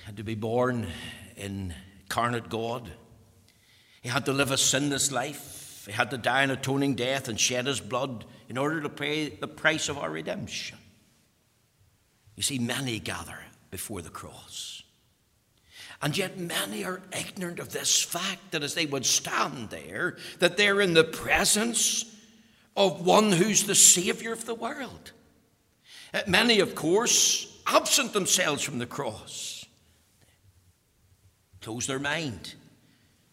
had 0.04 0.16
to 0.16 0.24
be 0.24 0.34
born 0.34 0.88
in 1.36 1.72
incarnate 2.10 2.48
God. 2.48 2.90
He 4.02 4.08
had 4.08 4.24
to 4.24 4.32
live 4.32 4.50
a 4.50 4.58
sinless 4.58 5.12
life. 5.12 5.84
He 5.86 5.92
had 5.92 6.10
to 6.10 6.18
die 6.18 6.42
an 6.42 6.50
atoning 6.50 6.96
death 6.96 7.28
and 7.28 7.38
shed 7.38 7.66
his 7.66 7.78
blood 7.78 8.24
in 8.50 8.58
order 8.58 8.80
to 8.80 8.88
pay 8.88 9.28
the 9.28 9.46
price 9.46 9.88
of 9.88 9.96
our 9.96 10.10
redemption. 10.10 10.76
You 12.34 12.42
see, 12.42 12.58
many 12.58 12.98
gather 12.98 13.38
before 13.70 14.02
the 14.02 14.10
cross. 14.10 14.82
And 16.02 16.18
yet 16.18 16.36
many 16.36 16.82
are 16.84 17.00
ignorant 17.16 17.60
of 17.60 17.72
this 17.72 18.02
fact 18.02 18.50
that 18.50 18.64
as 18.64 18.74
they 18.74 18.86
would 18.86 19.06
stand 19.06 19.70
there, 19.70 20.16
that 20.40 20.56
they're 20.56 20.80
in 20.80 20.94
the 20.94 21.04
presence 21.04 22.04
of 22.76 23.06
one 23.06 23.30
who's 23.30 23.64
the 23.64 23.74
Savior 23.76 24.32
of 24.32 24.46
the 24.46 24.54
world. 24.54 25.12
Uh, 26.12 26.22
many, 26.26 26.58
of 26.58 26.74
course, 26.74 27.56
absent 27.68 28.12
themselves 28.12 28.64
from 28.64 28.78
the 28.78 28.86
cross. 28.86 29.64
Close 31.60 31.86
their 31.86 32.00
mind. 32.00 32.54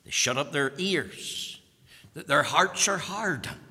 They 0.03 0.11
shut 0.11 0.37
up 0.37 0.51
their 0.51 0.73
ears. 0.77 1.59
Their 2.13 2.43
hearts 2.43 2.87
are 2.87 2.99
hardened. 2.99 3.66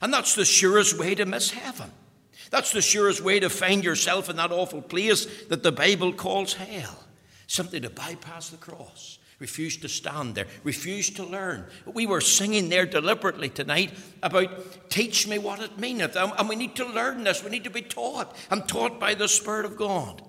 And 0.00 0.12
that's 0.12 0.34
the 0.34 0.44
surest 0.44 0.98
way 0.98 1.14
to 1.14 1.26
miss 1.26 1.50
heaven. 1.50 1.90
That's 2.50 2.72
the 2.72 2.80
surest 2.80 3.20
way 3.20 3.40
to 3.40 3.50
find 3.50 3.84
yourself 3.84 4.30
in 4.30 4.36
that 4.36 4.52
awful 4.52 4.80
place 4.80 5.26
that 5.48 5.62
the 5.62 5.72
Bible 5.72 6.12
calls 6.12 6.54
hell. 6.54 7.04
Simply 7.46 7.80
to 7.80 7.90
bypass 7.90 8.50
the 8.50 8.58
cross, 8.58 9.18
refuse 9.38 9.76
to 9.78 9.88
stand 9.88 10.34
there, 10.34 10.46
refuse 10.64 11.10
to 11.10 11.24
learn. 11.24 11.66
We 11.86 12.06
were 12.06 12.20
singing 12.20 12.68
there 12.68 12.86
deliberately 12.86 13.48
tonight 13.48 13.92
about 14.22 14.90
teach 14.90 15.26
me 15.26 15.38
what 15.38 15.60
it 15.60 15.78
meaneth. 15.78 16.16
And 16.16 16.48
we 16.48 16.56
need 16.56 16.76
to 16.76 16.86
learn 16.86 17.24
this. 17.24 17.42
We 17.42 17.50
need 17.50 17.64
to 17.64 17.70
be 17.70 17.82
taught 17.82 18.36
and 18.50 18.68
taught 18.68 19.00
by 19.00 19.14
the 19.14 19.28
Spirit 19.28 19.64
of 19.64 19.76
God. 19.76 20.22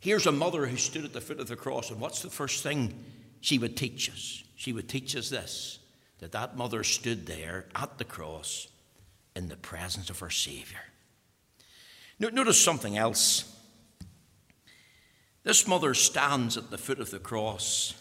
Here's 0.00 0.26
a 0.26 0.32
mother 0.32 0.66
who 0.66 0.76
stood 0.76 1.04
at 1.04 1.12
the 1.14 1.20
foot 1.20 1.40
of 1.40 1.48
the 1.48 1.56
cross, 1.56 1.90
and 1.90 2.00
what's 2.00 2.20
the 2.20 2.28
first 2.28 2.62
thing 2.62 3.04
she 3.40 3.58
would 3.58 3.76
teach 3.76 4.10
us? 4.10 4.44
She 4.56 4.72
would 4.72 4.88
teach 4.88 5.16
us 5.16 5.30
this 5.30 5.78
that 6.18 6.32
that 6.32 6.56
mother 6.56 6.84
stood 6.84 7.26
there 7.26 7.66
at 7.74 7.98
the 7.98 8.04
cross 8.04 8.68
in 9.34 9.48
the 9.48 9.56
presence 9.56 10.10
of 10.10 10.20
her 10.20 10.30
Savior. 10.30 10.80
Notice 12.18 12.62
something 12.62 12.96
else. 12.96 13.52
This 15.42 15.66
mother 15.66 15.92
stands 15.94 16.56
at 16.56 16.70
the 16.70 16.78
foot 16.78 17.00
of 17.00 17.10
the 17.10 17.18
cross 17.18 17.94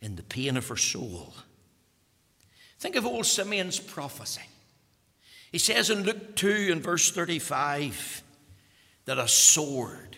in 0.00 0.16
the 0.16 0.22
pain 0.22 0.56
of 0.56 0.66
her 0.68 0.76
soul. 0.76 1.34
Think 2.78 2.96
of 2.96 3.06
old 3.06 3.26
Simeon's 3.26 3.78
prophecy. 3.78 4.40
He 5.52 5.58
says 5.58 5.90
in 5.90 6.04
Luke 6.04 6.36
2 6.36 6.70
and 6.72 6.82
verse 6.82 7.10
35 7.10 8.22
that 9.04 9.18
a 9.18 9.28
sword 9.28 10.16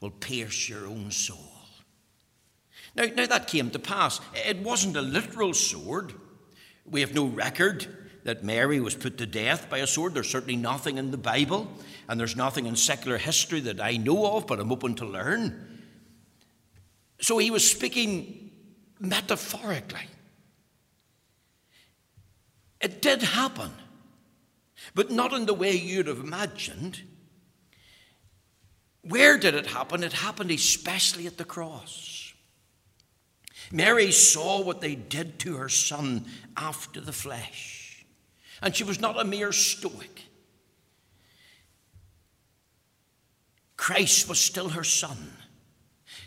will 0.00 0.10
pierce 0.10 0.68
your 0.68 0.86
own 0.86 1.10
soul. 1.10 1.38
Now, 2.96 3.04
now 3.14 3.26
that 3.26 3.48
came 3.48 3.70
to 3.70 3.78
pass. 3.78 4.20
It 4.34 4.58
wasn't 4.58 4.96
a 4.96 5.02
literal 5.02 5.54
sword, 5.54 6.14
we 6.84 7.00
have 7.00 7.14
no 7.14 7.26
record 7.26 7.86
that 8.24 8.42
Mary 8.42 8.80
was 8.80 8.94
put 8.94 9.18
to 9.18 9.26
death 9.26 9.68
by 9.68 9.78
a 9.78 9.86
sword. 9.86 10.14
There's 10.14 10.30
certainly 10.30 10.56
nothing 10.56 10.98
in 10.98 11.10
the 11.10 11.18
Bible, 11.18 11.70
and 12.08 12.18
there's 12.18 12.36
nothing 12.36 12.66
in 12.66 12.76
secular 12.76 13.18
history 13.18 13.60
that 13.60 13.80
I 13.80 13.96
know 13.96 14.36
of, 14.36 14.46
but 14.46 14.60
I'm 14.60 14.72
open 14.72 14.94
to 14.96 15.06
learn. 15.06 15.82
So 17.20 17.38
he 17.38 17.50
was 17.50 17.70
speaking 17.70 18.50
metaphorically. 18.98 20.08
It 22.80 23.00
did 23.00 23.22
happen, 23.22 23.70
but 24.94 25.10
not 25.10 25.32
in 25.32 25.46
the 25.46 25.54
way 25.54 25.72
you'd 25.72 26.06
have 26.06 26.18
imagined. 26.18 27.00
Where 29.02 29.38
did 29.38 29.54
it 29.54 29.66
happen? 29.66 30.02
It 30.02 30.12
happened 30.12 30.50
especially 30.50 31.26
at 31.26 31.36
the 31.36 31.44
cross. 31.44 32.13
Mary 33.70 34.10
saw 34.10 34.62
what 34.62 34.80
they 34.80 34.94
did 34.94 35.38
to 35.40 35.56
her 35.56 35.68
son 35.68 36.26
after 36.56 37.00
the 37.00 37.12
flesh. 37.12 38.04
And 38.62 38.74
she 38.74 38.84
was 38.84 39.00
not 39.00 39.20
a 39.20 39.24
mere 39.24 39.52
stoic. 39.52 40.22
Christ 43.76 44.28
was 44.28 44.40
still 44.40 44.70
her 44.70 44.84
son, 44.84 45.32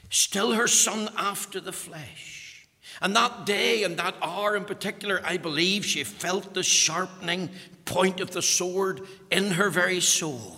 still 0.10 0.52
her 0.52 0.67
son 0.67 1.10
after 1.17 1.60
the 1.60 1.71
flesh. 1.71 2.67
And 3.02 3.15
that 3.15 3.45
day 3.45 3.84
and 3.84 3.97
that 3.97 4.15
hour 4.21 4.56
in 4.56 4.65
particular, 4.65 5.21
I 5.23 5.38
believe 5.38 5.86
she 5.86 6.04
felt 6.04 6.54
the 6.54 6.63
sharpening 6.63 7.50
point 7.86 8.19
of 8.19 8.32
the 8.32 8.41
sword 8.41 9.08
in 9.32 9.52
her 9.52 9.69
very 9.69 10.00
soul. 10.00 10.58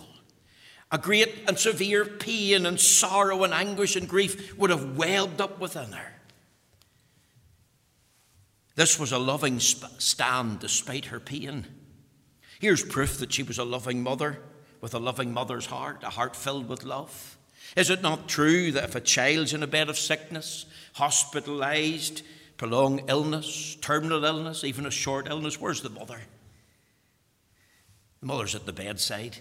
A 0.92 0.98
great 0.98 1.44
and 1.46 1.58
severe 1.58 2.04
pain 2.04 2.66
and 2.66 2.80
sorrow 2.80 3.44
and 3.44 3.54
anguish 3.54 3.96
and 3.96 4.08
grief 4.08 4.58
would 4.58 4.70
have 4.70 4.96
welled 4.96 5.40
up 5.40 5.60
within 5.60 5.92
her. 5.92 6.19
This 8.80 8.98
was 8.98 9.12
a 9.12 9.18
loving 9.18 9.60
stand 9.60 10.60
despite 10.60 11.04
her 11.04 11.20
pain. 11.20 11.66
Here's 12.60 12.82
proof 12.82 13.18
that 13.18 13.30
she 13.30 13.42
was 13.42 13.58
a 13.58 13.62
loving 13.62 14.02
mother 14.02 14.38
with 14.80 14.94
a 14.94 14.98
loving 14.98 15.34
mother's 15.34 15.66
heart, 15.66 16.02
a 16.02 16.08
heart 16.08 16.34
filled 16.34 16.66
with 16.66 16.84
love. 16.84 17.36
Is 17.76 17.90
it 17.90 18.00
not 18.00 18.26
true 18.26 18.72
that 18.72 18.84
if 18.84 18.94
a 18.94 19.00
child's 19.02 19.52
in 19.52 19.62
a 19.62 19.66
bed 19.66 19.90
of 19.90 19.98
sickness, 19.98 20.64
hospitalized, 20.94 22.22
prolonged 22.56 23.02
illness, 23.06 23.76
terminal 23.82 24.24
illness, 24.24 24.64
even 24.64 24.86
a 24.86 24.90
short 24.90 25.28
illness, 25.28 25.60
where's 25.60 25.82
the 25.82 25.90
mother? 25.90 26.22
The 28.20 28.26
mother's 28.28 28.54
at 28.54 28.64
the 28.64 28.72
bedside. 28.72 29.36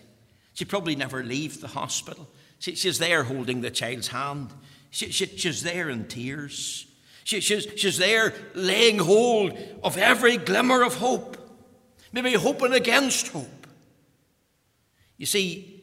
She 0.53 0.65
probably 0.65 0.97
never 0.97 1.23
leaves 1.23 1.59
the 1.59 1.69
hospital. 1.69 2.27
She, 2.59 2.75
she's 2.75 2.99
there 2.99 3.23
holding 3.23 3.61
the 3.61 3.71
child's 3.71 4.09
hand. 4.09 4.49
She, 4.89 5.13
she, 5.13 5.27
she's 5.27 5.63
there 5.63 5.89
in 5.89 6.09
tears. 6.09 6.88
She, 7.29 7.41
she's, 7.41 7.67
she's 7.75 7.99
there 7.99 8.33
laying 8.55 8.97
hold 8.97 9.55
of 9.83 9.99
every 9.99 10.37
glimmer 10.37 10.81
of 10.81 10.95
hope, 10.95 11.37
maybe 12.11 12.33
hoping 12.33 12.73
against 12.73 13.27
hope. 13.27 13.67
You 15.15 15.27
see, 15.27 15.79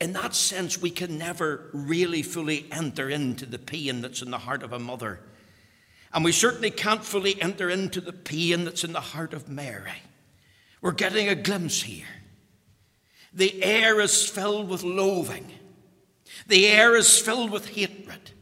In 0.00 0.12
that 0.12 0.34
sense, 0.34 0.80
we 0.80 0.90
can 0.90 1.18
never 1.18 1.70
really 1.72 2.22
fully 2.22 2.66
enter 2.70 3.08
into 3.08 3.46
the 3.46 3.58
pain 3.58 4.00
that's 4.00 4.22
in 4.22 4.30
the 4.30 4.38
heart 4.38 4.62
of 4.62 4.72
a 4.72 4.78
mother. 4.78 5.20
And 6.12 6.24
we 6.24 6.32
certainly 6.32 6.70
can't 6.70 7.04
fully 7.04 7.40
enter 7.42 7.68
into 7.68 8.00
the 8.00 8.12
pain 8.12 8.64
that's 8.64 8.84
in 8.84 8.92
the 8.92 9.00
heart 9.00 9.32
of 9.34 9.48
Mary. 9.48 10.02
We're 10.80 10.92
getting 10.92 11.28
a 11.28 11.34
glimpse 11.34 11.82
here. 11.82 12.06
The 13.32 13.62
air 13.62 14.00
is 14.00 14.28
filled 14.28 14.68
with 14.68 14.82
loathing, 14.82 15.50
the 16.46 16.66
air 16.66 16.94
is 16.94 17.18
filled 17.18 17.50
with 17.50 17.74
hatred. 17.74 18.32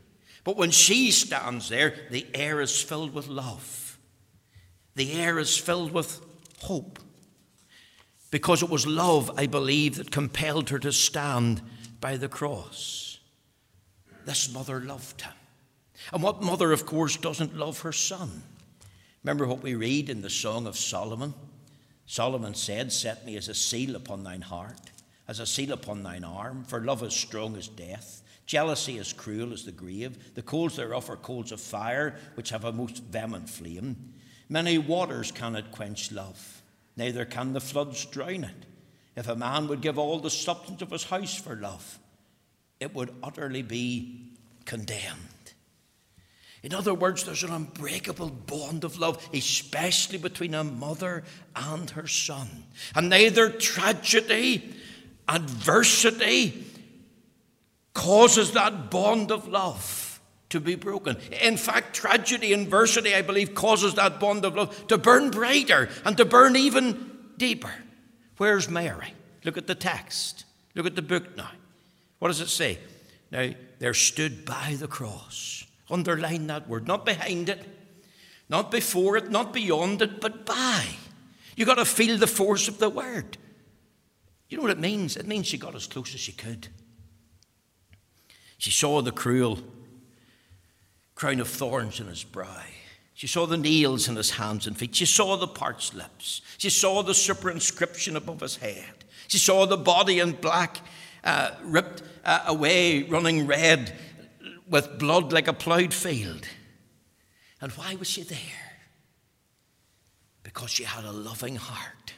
But 0.47 0.57
when 0.57 0.71
she 0.71 1.11
stands 1.11 1.69
there, 1.69 1.93
the 2.09 2.25
air 2.33 2.61
is 2.61 2.81
filled 2.81 3.13
with 3.13 3.27
love, 3.27 3.99
the 4.95 5.21
air 5.21 5.41
is 5.41 5.59
filled 5.59 5.91
with 5.91 6.21
hope. 6.61 7.01
Because 8.31 8.63
it 8.63 8.71
was 8.71 8.87
love, 8.87 9.31
I 9.37 9.47
believe, 9.47 9.97
that 9.97 10.13
compelled 10.13 10.71
her 10.71 10.79
to 10.79 10.93
stand 10.93 11.63
by 12.01 12.17
the 12.17 12.29
cross. 12.29 13.19
This 14.25 14.53
mother 14.53 14.81
loved 14.81 15.23
him. 15.23 15.33
And 16.13 16.23
what 16.23 16.43
mother, 16.43 16.71
of 16.73 16.87
course, 16.87 17.17
doesn't 17.17 17.57
love 17.57 17.81
her 17.81 17.93
son? 17.93 18.43
Remember 19.25 19.47
what 19.49 19.63
we 19.63 19.75
read 19.75 20.09
in 20.09 20.23
the 20.23 20.31
Song 20.31 20.69
of 20.69 20.77
Solomon? 20.77 21.35
Solomon 22.07 22.55
said, 22.55 22.93
Set 22.93 23.27
me 23.27 23.37
as 23.37 23.49
a 23.49 23.55
seal 23.55 23.97
upon 23.97 24.23
thine 24.23 24.43
heart, 24.43 24.93
as 25.27 25.41
a 25.41 25.47
seal 25.47 25.73
upon 25.73 26.05
thine 26.05 26.25
arm, 26.25 26.63
for 26.65 26.81
love 26.81 27.03
is 27.03 27.15
strong 27.15 27.57
as 27.57 27.67
death. 27.67 28.23
Jealousy 28.47 28.97
is 28.97 29.13
cruel 29.13 29.53
as 29.53 29.65
the 29.65 29.73
grave. 29.73 30.35
The 30.35 30.43
coals 30.43 30.77
thereof 30.77 31.11
are 31.11 31.17
coals 31.17 31.51
of 31.51 31.61
fire, 31.61 32.17
which 32.35 32.51
have 32.51 32.65
a 32.65 32.73
most 32.73 33.03
vehement 33.03 33.51
flame. 33.51 34.15
Many 34.49 34.79
waters 34.79 35.33
cannot 35.33 35.73
quench 35.73 36.13
love, 36.13 36.63
neither 36.97 37.25
can 37.25 37.53
the 37.53 37.61
floods 37.61 38.05
drown 38.07 38.45
it. 38.45 38.67
If 39.17 39.29
a 39.29 39.35
man 39.35 39.67
would 39.69 39.81
give 39.81 39.99
all 39.99 40.21
the 40.21 40.31
substance 40.31 40.83
of 40.83 40.91
his 40.91 41.05
house 41.05 41.35
for 41.35 41.57
love, 41.57 41.99
it 42.79 42.95
would 42.95 43.15
utterly 43.23 43.63
be 43.63 44.31
condemned. 44.65 45.19
In 46.63 46.75
other 46.75 46.95
words, 46.95 47.25
there's 47.25 47.43
an 47.43 47.53
unbreakable 47.53 48.31
bond 48.31 48.85
of 48.85 48.99
love, 48.99 49.29
especially 49.33 50.19
between 50.19 50.55
a 50.55 50.65
mother 50.65 51.25
and 51.55 51.89
her 51.91 52.07
son. 52.07 52.49
And 52.95 53.09
neither 53.09 53.51
tragedy, 53.51 54.75
adversity 55.29 56.67
causes 57.97 58.53
that 58.53 58.91
bond 58.91 59.33
of 59.33 59.49
love 59.49 60.21
to 60.51 60.61
be 60.61 60.75
broken. 60.75 61.17
In 61.41 61.57
fact, 61.57 61.97
tragedy 61.97 62.53
and 62.53 62.65
adversity, 62.65 63.15
I 63.15 63.23
believe, 63.23 63.55
causes 63.55 63.95
that 63.95 64.21
bond 64.21 64.45
of 64.45 64.55
love 64.55 64.87
to 64.89 64.99
burn 64.99 65.31
brighter 65.31 65.89
and 66.05 66.15
to 66.19 66.27
burn 66.27 66.57
even 66.57 67.11
deeper. 67.39 67.73
Where's 68.37 68.69
Mary? 68.69 69.15
Look 69.45 69.57
at 69.57 69.67
the 69.67 69.75
text. 69.75 70.45
Look 70.75 70.85
at 70.85 70.95
the 70.95 71.03
book 71.03 71.37
now. 71.37 71.51
What 72.19 72.29
does 72.29 72.43
it 72.43 72.49
say? 72.49 72.79
Now, 73.31 73.51
there 73.79 73.95
stood 73.95 74.45
by 74.45 74.77
the 74.79 74.89
cross 74.89 75.57
Underline 75.91 76.49
that 76.49 76.69
word, 76.69 76.87
not 76.87 77.07
behind 77.07 77.49
it, 77.49 77.65
not 78.49 78.71
before 78.71 79.17
it, 79.17 79.31
not 79.31 79.53
beyond 79.53 80.03
it, 80.03 80.21
but 80.21 80.45
by. 80.45 80.85
You've 81.57 81.69
got 81.69 81.77
to 81.77 81.85
feel 81.85 82.19
the 82.19 82.27
force 82.27 82.69
of 82.69 82.79
the 82.79 82.91
word. 82.91 83.39
You 84.49 84.57
know 84.57 84.63
what 84.63 84.73
it 84.73 84.81
means? 84.81 85.17
It 85.17 85.27
means 85.27 85.47
she 85.47 85.59
got 85.59 85.75
as 85.75 85.87
close 85.87 86.13
as 86.15 86.21
she 86.21 86.33
could. 86.33 86.69
She 88.59 88.71
saw 88.71 89.03
the 89.03 89.13
cruel 89.13 89.59
crown 91.15 91.41
of 91.41 91.49
thorns 91.49 92.01
in 92.01 92.07
his 92.07 92.25
brow. 92.25 92.63
She 93.15 93.27
saw 93.27 93.47
the 93.47 93.57
nails 93.57 94.09
in 94.09 94.17
his 94.17 94.33
hands 94.33 94.67
and 94.67 94.77
feet. 94.77 94.95
She 94.95 95.07
saw 95.07 95.37
the 95.37 95.49
parched 95.49 95.95
lips. 95.95 96.43
She 96.59 96.69
saw 96.69 97.03
the 97.03 97.15
superinscription 97.15 98.15
above 98.15 98.41
his 98.41 98.57
head. 98.57 99.05
She 99.29 99.39
saw 99.39 99.65
the 99.65 99.79
body 99.79 100.21
in 100.21 100.33
black, 100.33 100.81
uh, 101.25 101.53
ripped 101.63 102.03
uh, 102.25 102.45
away, 102.47 103.05
running 103.05 103.47
red 103.47 103.95
with 104.69 104.99
blood 104.99 105.33
like 105.33 105.49
a 105.49 105.55
ploughed 105.55 105.95
field. 105.95 106.47
And 107.61 107.73
why 107.73 107.95
was 107.95 108.09
she 108.09 108.23
there? 108.23 108.39
Because 110.43 110.71
she 110.71 110.85
had 110.85 111.05
a 111.05 111.13
loving 111.13 111.57
heart. 111.57 112.13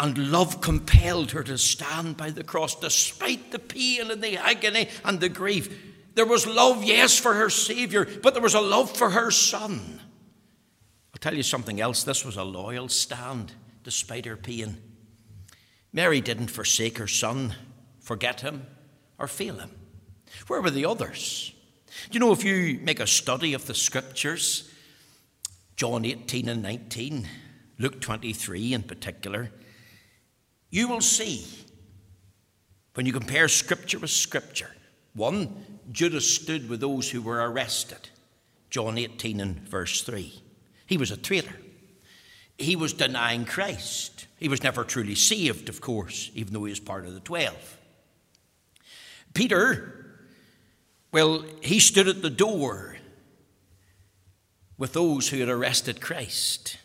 And 0.00 0.30
love 0.30 0.60
compelled 0.60 1.32
her 1.32 1.42
to 1.42 1.58
stand 1.58 2.16
by 2.16 2.30
the 2.30 2.44
cross 2.44 2.74
despite 2.76 3.50
the 3.50 3.58
pain 3.58 4.10
and 4.10 4.22
the 4.22 4.36
agony 4.36 4.88
and 5.04 5.18
the 5.18 5.28
grief. 5.28 5.76
There 6.14 6.26
was 6.26 6.46
love, 6.46 6.84
yes, 6.84 7.18
for 7.18 7.34
her 7.34 7.50
Savior, 7.50 8.06
but 8.22 8.34
there 8.34 8.42
was 8.42 8.54
a 8.54 8.60
love 8.60 8.96
for 8.96 9.10
her 9.10 9.30
Son. 9.30 10.00
I'll 11.12 11.20
tell 11.20 11.34
you 11.34 11.42
something 11.42 11.80
else. 11.80 12.04
This 12.04 12.24
was 12.24 12.36
a 12.36 12.44
loyal 12.44 12.88
stand 12.88 13.52
despite 13.82 14.24
her 14.26 14.36
pain. 14.36 14.78
Mary 15.92 16.20
didn't 16.20 16.48
forsake 16.48 16.98
her 16.98 17.08
Son, 17.08 17.54
forget 18.00 18.40
him, 18.40 18.66
or 19.18 19.26
fail 19.26 19.58
him. 19.58 19.70
Where 20.46 20.60
were 20.60 20.70
the 20.70 20.86
others? 20.86 21.54
Do 22.10 22.12
you 22.12 22.20
know 22.20 22.32
if 22.32 22.44
you 22.44 22.78
make 22.82 23.00
a 23.00 23.06
study 23.06 23.54
of 23.54 23.66
the 23.66 23.74
scriptures, 23.74 24.72
John 25.76 26.04
18 26.04 26.48
and 26.48 26.62
19, 26.62 27.26
Luke 27.78 28.00
23 28.00 28.74
in 28.74 28.82
particular, 28.82 29.50
you 30.70 30.88
will 30.88 31.00
see 31.00 31.46
when 32.94 33.06
you 33.06 33.12
compare 33.12 33.48
scripture 33.48 33.98
with 33.98 34.10
scripture. 34.10 34.70
One, 35.14 35.80
Judas 35.90 36.34
stood 36.34 36.68
with 36.68 36.80
those 36.80 37.10
who 37.10 37.22
were 37.22 37.50
arrested. 37.50 38.10
John 38.70 38.98
18 38.98 39.40
and 39.40 39.60
verse 39.60 40.02
3. 40.02 40.42
He 40.86 40.96
was 40.96 41.10
a 41.10 41.16
traitor. 41.16 41.56
He 42.58 42.76
was 42.76 42.92
denying 42.92 43.44
Christ. 43.44 44.26
He 44.38 44.48
was 44.48 44.62
never 44.62 44.84
truly 44.84 45.14
saved, 45.14 45.68
of 45.68 45.80
course, 45.80 46.30
even 46.34 46.52
though 46.52 46.64
he 46.64 46.70
was 46.70 46.80
part 46.80 47.06
of 47.06 47.14
the 47.14 47.20
twelve. 47.20 47.78
Peter 49.32 49.98
well, 51.10 51.44
he 51.62 51.80
stood 51.80 52.08
at 52.08 52.22
the 52.22 52.30
door 52.30 52.96
with 54.76 54.92
those 54.92 55.28
who 55.28 55.38
had 55.38 55.48
arrested 55.48 56.00
Christ. 56.00 56.78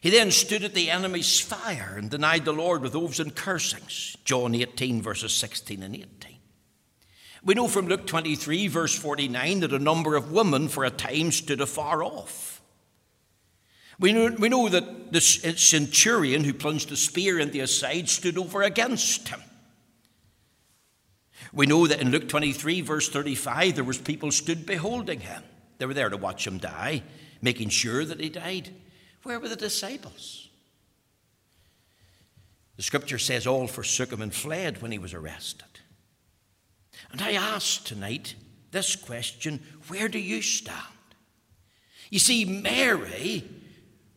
He 0.00 0.08
then 0.08 0.30
stood 0.30 0.64
at 0.64 0.72
the 0.72 0.90
enemy's 0.90 1.40
fire 1.40 1.94
and 1.96 2.10
denied 2.10 2.46
the 2.46 2.52
Lord 2.52 2.80
with 2.80 2.94
oaths 2.94 3.20
and 3.20 3.34
cursings. 3.34 4.16
John 4.24 4.54
18, 4.54 5.02
verses 5.02 5.32
16 5.34 5.82
and 5.82 5.94
18. 5.94 6.36
We 7.44 7.54
know 7.54 7.68
from 7.68 7.86
Luke 7.86 8.06
23, 8.06 8.68
verse 8.68 8.98
49, 8.98 9.60
that 9.60 9.72
a 9.72 9.78
number 9.78 10.16
of 10.16 10.32
women 10.32 10.68
for 10.68 10.84
a 10.84 10.90
time 10.90 11.30
stood 11.32 11.60
afar 11.60 12.02
off. 12.02 12.62
We 13.98 14.12
know, 14.14 14.34
we 14.38 14.48
know 14.48 14.68
that 14.70 15.12
the 15.12 15.20
centurion 15.20 16.44
who 16.44 16.54
plunged 16.54 16.90
a 16.90 16.96
spear 16.96 17.38
into 17.38 17.58
his 17.58 17.76
side 17.76 18.08
stood 18.08 18.38
over 18.38 18.62
against 18.62 19.28
him. 19.28 19.42
We 21.52 21.66
know 21.66 21.86
that 21.86 22.00
in 22.00 22.10
Luke 22.10 22.28
23, 22.28 22.80
verse 22.80 23.08
35, 23.10 23.74
there 23.74 23.84
was 23.84 23.98
people 23.98 24.30
stood 24.30 24.64
beholding 24.64 25.20
him. 25.20 25.42
They 25.78 25.86
were 25.86 25.94
there 25.94 26.08
to 26.08 26.16
watch 26.16 26.46
him 26.46 26.58
die, 26.58 27.02
making 27.42 27.70
sure 27.70 28.04
that 28.04 28.20
he 28.20 28.30
died. 28.30 28.70
Where 29.22 29.38
were 29.38 29.48
the 29.48 29.56
disciples? 29.56 30.48
The 32.76 32.82
scripture 32.82 33.18
says 33.18 33.46
all 33.46 33.66
forsook 33.66 34.10
him 34.10 34.22
and 34.22 34.34
fled 34.34 34.80
when 34.80 34.90
he 34.90 34.98
was 34.98 35.12
arrested. 35.12 35.66
And 37.12 37.20
I 37.20 37.32
ask 37.32 37.84
tonight 37.84 38.34
this 38.70 38.96
question 38.96 39.60
where 39.88 40.08
do 40.08 40.18
you 40.18 40.42
stand? 40.42 40.78
You 42.08 42.18
see, 42.18 42.44
Mary 42.44 43.44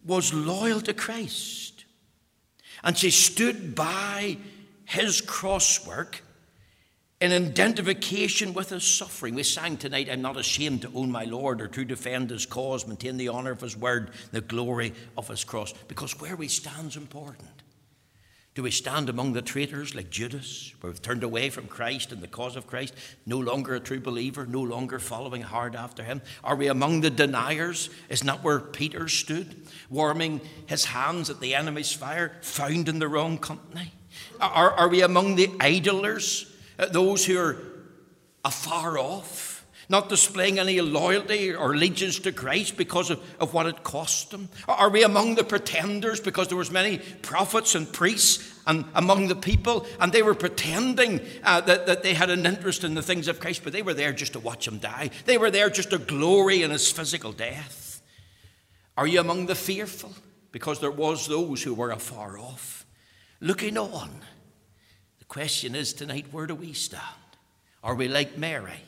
was 0.05 0.33
loyal 0.33 0.81
to 0.81 0.93
Christ, 0.93 1.85
and 2.83 2.97
she 2.97 3.11
stood 3.11 3.75
by 3.75 4.37
his 4.85 5.21
crosswork 5.21 6.21
in 7.23 7.31
identification 7.31 8.53
with 8.53 8.71
his 8.71 8.83
suffering. 8.83 9.33
We 9.35 9.43
sang 9.43 9.77
tonight, 9.77 10.09
I'm 10.11 10.21
not 10.21 10.35
ashamed 10.35 10.81
to 10.81 10.91
own 10.93 11.09
my 11.09 11.23
Lord 11.23 11.61
or 11.61 11.69
to 11.69 11.85
defend 11.85 12.31
his 12.31 12.45
cause, 12.45 12.85
maintain 12.85 13.15
the 13.15 13.29
honour 13.29 13.51
of 13.51 13.61
his 13.61 13.77
word, 13.77 14.11
the 14.33 14.41
glory 14.41 14.93
of 15.17 15.29
his 15.29 15.45
cross. 15.45 15.73
Because 15.87 16.19
where 16.19 16.35
we 16.35 16.49
stand 16.49 16.89
is 16.89 16.97
important. 16.97 17.47
Do 18.55 18.63
we 18.63 18.71
stand 18.71 19.07
among 19.07 19.31
the 19.31 19.41
traitors 19.41 19.95
like 19.95 20.09
Judas, 20.09 20.73
where 20.81 20.91
we've 20.91 21.01
turned 21.01 21.23
away 21.23 21.49
from 21.49 21.67
Christ 21.67 22.11
and 22.11 22.21
the 22.21 22.27
cause 22.27 22.57
of 22.57 22.67
Christ, 22.67 22.93
no 23.25 23.39
longer 23.39 23.73
a 23.73 23.79
true 23.79 24.01
believer, 24.01 24.45
no 24.45 24.61
longer 24.61 24.99
following 24.99 25.43
hard 25.43 25.77
after 25.77 26.03
him? 26.03 26.21
Are 26.43 26.57
we 26.57 26.67
among 26.67 27.01
the 27.01 27.09
deniers? 27.09 27.89
Isn't 28.09 28.27
that 28.27 28.43
where 28.43 28.59
Peter 28.59 29.07
stood, 29.07 29.65
warming 29.89 30.41
his 30.65 30.83
hands 30.83 31.29
at 31.29 31.39
the 31.39 31.55
enemy's 31.55 31.93
fire, 31.93 32.33
found 32.41 32.89
in 32.89 32.99
the 32.99 33.07
wrong 33.07 33.37
company? 33.37 33.93
Are, 34.41 34.71
are 34.71 34.89
we 34.89 35.01
among 35.01 35.35
the 35.35 35.49
idlers? 35.61 36.49
Uh, 36.77 36.87
those 36.87 37.25
who 37.25 37.37
are 37.37 37.57
afar 38.45 38.97
off, 38.97 39.65
not 39.89 40.09
displaying 40.09 40.59
any 40.59 40.81
loyalty 40.81 41.53
or 41.53 41.73
allegiance 41.73 42.19
to 42.19 42.31
Christ 42.31 42.77
because 42.77 43.09
of, 43.09 43.21
of 43.39 43.53
what 43.53 43.67
it 43.67 43.83
cost 43.83 44.31
them? 44.31 44.49
Are 44.67 44.89
we 44.89 45.03
among 45.03 45.35
the 45.35 45.43
pretenders 45.43 46.19
because 46.19 46.47
there 46.47 46.57
was 46.57 46.71
many 46.71 46.99
prophets 47.21 47.75
and 47.75 47.91
priests 47.91 48.59
and 48.65 48.85
among 48.95 49.27
the 49.27 49.35
people 49.35 49.85
and 49.99 50.11
they 50.11 50.23
were 50.23 50.35
pretending 50.35 51.21
uh, 51.43 51.61
that, 51.61 51.85
that 51.87 52.03
they 52.03 52.13
had 52.13 52.29
an 52.29 52.45
interest 52.45 52.83
in 52.83 52.95
the 52.95 53.01
things 53.01 53.27
of 53.27 53.39
Christ, 53.39 53.61
but 53.63 53.73
they 53.73 53.81
were 53.81 53.93
there 53.93 54.13
just 54.13 54.33
to 54.33 54.39
watch 54.39 54.67
him 54.67 54.79
die. 54.79 55.09
They 55.25 55.37
were 55.37 55.51
there 55.51 55.69
just 55.69 55.91
to 55.91 55.97
glory 55.97 56.63
in 56.63 56.71
his 56.71 56.89
physical 56.91 57.31
death. 57.31 58.01
Are 58.97 59.07
you 59.07 59.19
among 59.19 59.47
the 59.47 59.55
fearful? 59.55 60.13
Because 60.51 60.79
there 60.79 60.91
was 60.91 61.27
those 61.27 61.63
who 61.63 61.73
were 61.73 61.91
afar 61.91 62.37
off, 62.37 62.85
looking 63.41 63.77
on 63.77 64.11
question 65.33 65.73
is 65.73 65.93
tonight 65.93 66.27
where 66.29 66.45
do 66.45 66.53
we 66.53 66.73
stand? 66.73 67.01
Are 67.83 67.95
we 67.95 68.07
like 68.07 68.37
Mary, 68.37 68.83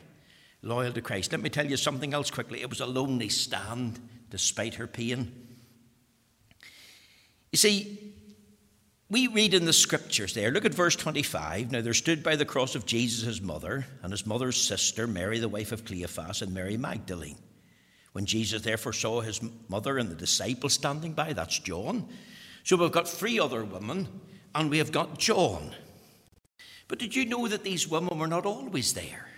loyal 0.62 0.92
to 0.92 1.02
Christ? 1.02 1.32
Let 1.32 1.40
me 1.40 1.50
tell 1.50 1.66
you 1.66 1.76
something 1.76 2.14
else 2.14 2.30
quickly. 2.30 2.62
It 2.62 2.70
was 2.70 2.78
a 2.78 2.86
lonely 2.86 3.28
stand 3.28 3.98
despite 4.30 4.74
her 4.74 4.86
pain. 4.86 5.32
You 7.50 7.56
see, 7.58 8.14
we 9.10 9.26
read 9.26 9.54
in 9.54 9.64
the 9.64 9.72
scriptures 9.72 10.34
there, 10.34 10.52
look 10.52 10.64
at 10.64 10.72
verse 10.72 10.94
25. 10.94 11.72
Now 11.72 11.80
there 11.80 11.92
stood 11.92 12.22
by 12.22 12.36
the 12.36 12.44
cross 12.44 12.76
of 12.76 12.86
Jesus 12.86 13.26
his 13.26 13.42
mother, 13.42 13.84
and 14.04 14.12
his 14.12 14.24
mother's 14.24 14.56
sister, 14.56 15.08
Mary, 15.08 15.40
the 15.40 15.48
wife 15.48 15.72
of 15.72 15.84
Cleophas, 15.84 16.42
and 16.42 16.54
Mary 16.54 16.76
Magdalene. 16.76 17.38
When 18.12 18.24
Jesus 18.24 18.62
therefore 18.62 18.92
saw 18.92 19.20
his 19.20 19.40
mother 19.68 19.98
and 19.98 20.08
the 20.08 20.14
disciples 20.14 20.74
standing 20.74 21.12
by, 21.12 21.32
that's 21.32 21.58
John. 21.58 22.08
So 22.62 22.76
we've 22.76 22.92
got 22.92 23.08
three 23.08 23.40
other 23.40 23.64
women, 23.64 24.06
and 24.54 24.70
we 24.70 24.78
have 24.78 24.92
got 24.92 25.18
John. 25.18 25.74
But 26.88 26.98
did 26.98 27.14
you 27.14 27.24
know 27.24 27.48
that 27.48 27.64
these 27.64 27.88
women 27.88 28.18
were 28.18 28.28
not 28.28 28.46
always 28.46 28.92
there? 28.92 29.28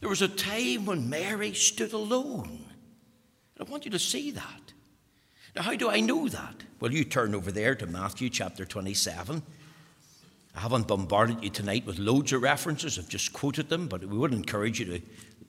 There 0.00 0.08
was 0.08 0.22
a 0.22 0.28
time 0.28 0.86
when 0.86 1.08
Mary 1.08 1.52
stood 1.54 1.92
alone. 1.92 2.64
And 3.56 3.68
I 3.68 3.70
want 3.70 3.84
you 3.84 3.90
to 3.90 3.98
see 3.98 4.30
that. 4.32 4.72
Now, 5.54 5.62
how 5.62 5.76
do 5.76 5.88
I 5.88 6.00
know 6.00 6.28
that? 6.28 6.64
Well, 6.80 6.92
you 6.92 7.04
turn 7.04 7.34
over 7.34 7.52
there 7.52 7.74
to 7.76 7.86
Matthew 7.86 8.28
chapter 8.28 8.64
27. 8.64 9.42
I 10.56 10.60
haven't 10.60 10.88
bombarded 10.88 11.42
you 11.42 11.50
tonight 11.50 11.86
with 11.86 11.98
loads 11.98 12.32
of 12.32 12.42
references, 12.42 12.98
I've 12.98 13.08
just 13.08 13.32
quoted 13.32 13.68
them, 13.68 13.88
but 13.88 14.04
we 14.04 14.18
would 14.18 14.32
encourage 14.32 14.78
you 14.78 14.86
to 14.86 15.00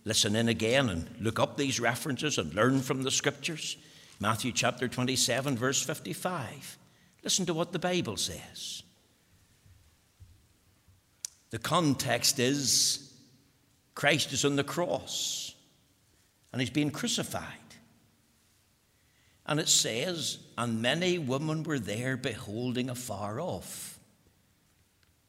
listen 0.03 0.35
in 0.35 0.49
again 0.49 0.89
and 0.89 1.07
look 1.19 1.39
up 1.39 1.57
these 1.57 1.79
references 1.79 2.37
and 2.37 2.53
learn 2.53 2.81
from 2.81 3.03
the 3.03 3.11
scriptures. 3.11 3.77
Matthew 4.19 4.51
chapter 4.51 4.87
27, 4.87 5.57
verse 5.57 5.83
55. 5.83 6.77
Listen 7.23 7.45
to 7.47 7.53
what 7.53 7.71
the 7.71 7.79
Bible 7.79 8.17
says. 8.17 8.83
The 11.51 11.59
context 11.59 12.39
is 12.39 13.13
Christ 13.93 14.33
is 14.33 14.43
on 14.43 14.55
the 14.55 14.63
cross 14.63 15.55
and 16.51 16.61
he's 16.61 16.69
being 16.69 16.91
crucified. 16.91 17.43
And 19.45 19.59
it 19.59 19.67
says, 19.67 20.39
And 20.57 20.81
many 20.81 21.17
women 21.17 21.63
were 21.63 21.79
there 21.79 22.17
beholding 22.17 22.89
afar 22.89 23.39
off, 23.39 23.99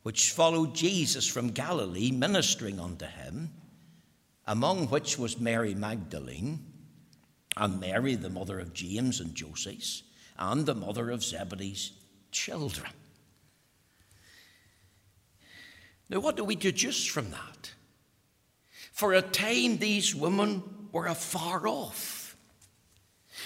which 0.04 0.30
followed 0.30 0.74
Jesus 0.74 1.26
from 1.26 1.48
Galilee, 1.48 2.12
ministering 2.12 2.78
unto 2.78 3.06
him, 3.06 3.50
among 4.46 4.86
which 4.86 5.18
was 5.18 5.40
Mary 5.40 5.74
Magdalene, 5.74 6.64
and 7.56 7.80
Mary, 7.80 8.14
the 8.14 8.30
mother 8.30 8.60
of 8.60 8.72
James 8.72 9.20
and 9.20 9.34
Joses, 9.34 10.04
and 10.38 10.64
the 10.64 10.74
mother 10.74 11.10
of 11.10 11.24
Zebedee's 11.24 11.92
children. 12.30 12.92
Now, 16.08 16.20
what 16.20 16.36
do 16.36 16.44
we 16.44 16.54
deduce 16.54 17.04
from 17.04 17.30
that? 17.30 17.72
For 18.92 19.12
a 19.12 19.22
time, 19.22 19.78
these 19.78 20.14
women 20.14 20.62
were 20.92 21.06
afar 21.06 21.66
off. 21.66 22.36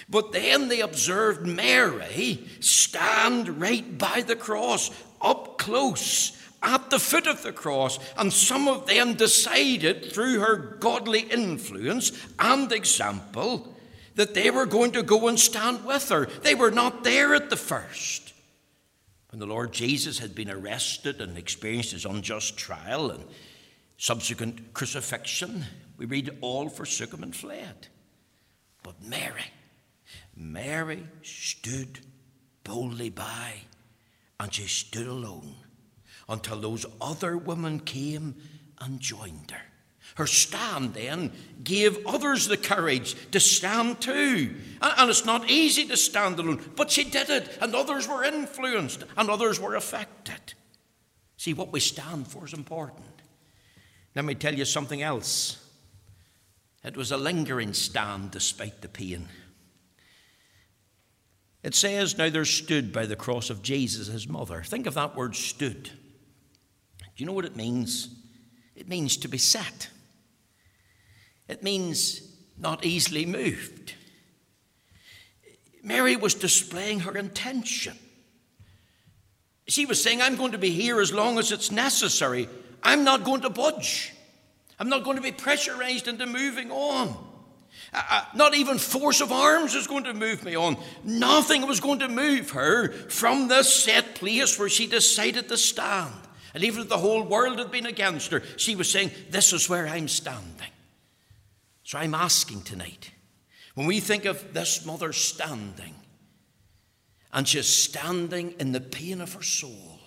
But 0.09 0.33
then 0.33 0.69
they 0.69 0.81
observed 0.81 1.47
Mary 1.47 2.47
stand 2.61 3.61
right 3.61 3.99
by 3.99 4.23
the 4.23 4.37
cross, 4.37 4.91
up 5.21 5.59
close 5.59 6.37
at 6.63 6.91
the 6.91 6.99
foot 6.99 7.27
of 7.27 7.43
the 7.43 7.53
cross. 7.53 7.99
And 8.17 8.33
some 8.33 8.69
of 8.69 8.87
them 8.87 9.15
decided, 9.15 10.13
through 10.13 10.41
her 10.41 10.57
godly 10.57 11.21
influence 11.21 12.13
and 12.39 12.71
example, 12.71 13.75
that 14.17 14.35
they 14.35 14.51
were 14.51 14.67
going 14.67 14.93
to 14.93 15.03
go 15.03 15.29
and 15.29 15.39
stand 15.39 15.85
with 15.85 16.09
her. 16.11 16.27
They 16.43 16.55
were 16.55 16.71
not 16.71 17.05
there 17.05 17.35
at 17.35 17.51
the 17.51 17.57
first. 17.57 18.33
When 19.31 19.39
the 19.39 19.47
Lord 19.47 19.73
Jesus 19.73 20.19
had 20.19 20.35
been 20.35 20.51
arrested 20.51 21.21
and 21.21 21.39
experienced 21.39 21.93
his 21.93 22.05
unjust 22.05 22.57
trial 22.57 23.11
and 23.11 23.25
subsequent 23.97 24.75
crucifixion, 24.75 25.65
we 25.97 26.07
read 26.07 26.37
all 26.41 26.69
forsook 26.69 27.15
him 27.15 27.23
and 27.23 27.35
fled. 27.35 27.89
But 28.83 29.03
Mary, 29.03 29.45
Mary 30.37 31.07
stood 31.23 32.01
boldly 32.65 33.11
by 33.11 33.53
and 34.41 34.53
she 34.53 34.67
stood 34.67 35.07
alone 35.07 35.55
until 36.29 36.61
those 36.61 36.87
other 37.01 37.37
women 37.37 37.81
came 37.81 38.35
and 38.81 38.99
joined 38.99 39.51
her. 39.51 39.70
Her 40.21 40.27
stand 40.27 40.93
then 40.93 41.33
gave 41.65 42.07
others 42.07 42.47
the 42.47 42.59
courage 42.59 43.17
to 43.31 43.41
stand 43.41 44.03
too. 44.03 44.55
And 44.83 45.09
it's 45.09 45.25
not 45.25 45.49
easy 45.49 45.87
to 45.87 45.97
stand 45.97 46.39
alone, 46.39 46.63
but 46.77 46.91
she 46.91 47.05
did 47.05 47.31
it, 47.31 47.57
and 47.59 47.75
others 47.75 48.07
were 48.07 48.23
influenced 48.23 49.05
and 49.17 49.31
others 49.31 49.59
were 49.59 49.77
affected. 49.77 50.53
See, 51.39 51.55
what 51.55 51.73
we 51.73 51.81
stand 51.81 52.29
for 52.29 52.45
is 52.45 52.53
important. 52.53 53.23
Let 54.15 54.27
me 54.27 54.35
tell 54.35 54.55
you 54.55 54.67
something 54.67 55.01
else. 55.01 55.57
It 56.85 56.99
was 56.99 57.13
a 57.13 57.17
lingering 57.17 57.73
stand 57.73 58.31
despite 58.31 58.83
the 58.83 58.89
pain. 58.89 59.27
It 61.63 61.75
says, 61.75 62.19
Now 62.19 62.29
there 62.29 62.45
stood 62.45 62.93
by 62.93 63.07
the 63.07 63.17
cross 63.17 63.49
of 63.49 63.63
Jesus 63.63 64.09
his 64.09 64.29
mother. 64.29 64.63
Think 64.65 64.87
of 64.87 64.93
that 64.93 65.17
word 65.17 65.35
stood. 65.35 65.85
Do 65.85 67.09
you 67.17 67.25
know 67.25 67.33
what 67.33 67.47
it 67.47 67.57
means? 67.57 68.15
It 68.77 68.87
means 68.87 69.17
to 69.17 69.29
be 69.29 69.39
set, 69.39 69.89
it 71.51 71.63
means 71.65 72.23
not 72.57 72.85
easily 72.87 73.27
moved. 73.27 73.95
Mary 75.83 76.15
was 76.15 76.35
displaying 76.35 77.01
her 77.01 77.17
intention. 77.17 77.99
She 79.67 79.87
was 79.87 80.03
saying, 80.03 80.23
I'm 80.23 80.37
going 80.37 80.53
to 80.53 80.59
be 80.59 80.71
here 80.71 81.01
as 81.01 81.13
long 81.13 81.39
as 81.39 81.53
it's 81.53 81.71
necessary. 81.71 82.49
I'm 82.83 83.03
not 83.03 83.25
going 83.25 83.41
to 83.43 83.51
budge. 83.51 84.13
I'm 84.79 84.89
not 84.89 85.05
going 85.05 85.17
to 85.17 85.23
be 85.23 85.33
pressurized 85.33 86.07
into 86.07 86.27
moving 86.27 86.71
on. 86.71 87.17
Uh, 87.93 88.03
uh, 88.11 88.25
not 88.35 88.55
even 88.55 88.79
force 88.79 89.21
of 89.21 89.33
arms 89.33 89.75
is 89.75 89.87
going 89.87 90.05
to 90.05 90.15
move 90.15 90.45
me 90.45 90.55
on. 90.55 90.77
Nothing 91.03 91.67
was 91.67 91.81
going 91.81 92.01
to 92.01 92.09
move 92.09 92.51
her 92.51 92.93
from 92.93 93.49
this 93.49 93.75
set 93.85 94.15
place 94.15 94.59
where 94.59 94.69
she 94.69 94.87
decided 94.87 95.49
to 95.49 95.57
stand. 95.57 96.15
And 96.55 96.63
even 96.65 96.83
if 96.83 96.89
the 96.89 96.99
whole 96.99 97.23
world 97.23 97.59
had 97.59 97.71
been 97.71 97.87
against 97.87 98.31
her, 98.33 98.43
she 98.57 98.77
was 98.77 98.91
saying, 98.91 99.11
This 99.31 99.53
is 99.53 99.69
where 99.69 99.87
I'm 99.87 100.09
standing. 100.09 100.71
So 101.91 101.99
I'm 101.99 102.15
asking 102.15 102.63
tonight, 102.63 103.11
when 103.75 103.89
we 103.89 103.99
think 103.99 104.25
of 104.25 104.55
this 104.55 104.87
mother 104.87 105.13
standing, 105.13 105.97
and 107.33 107.49
she's 107.49 107.67
standing 107.67 108.55
in 108.61 108.71
the 108.71 108.81
pain 108.81 109.21
of 109.21 109.33
her 109.33 109.43
soul, 109.43 109.99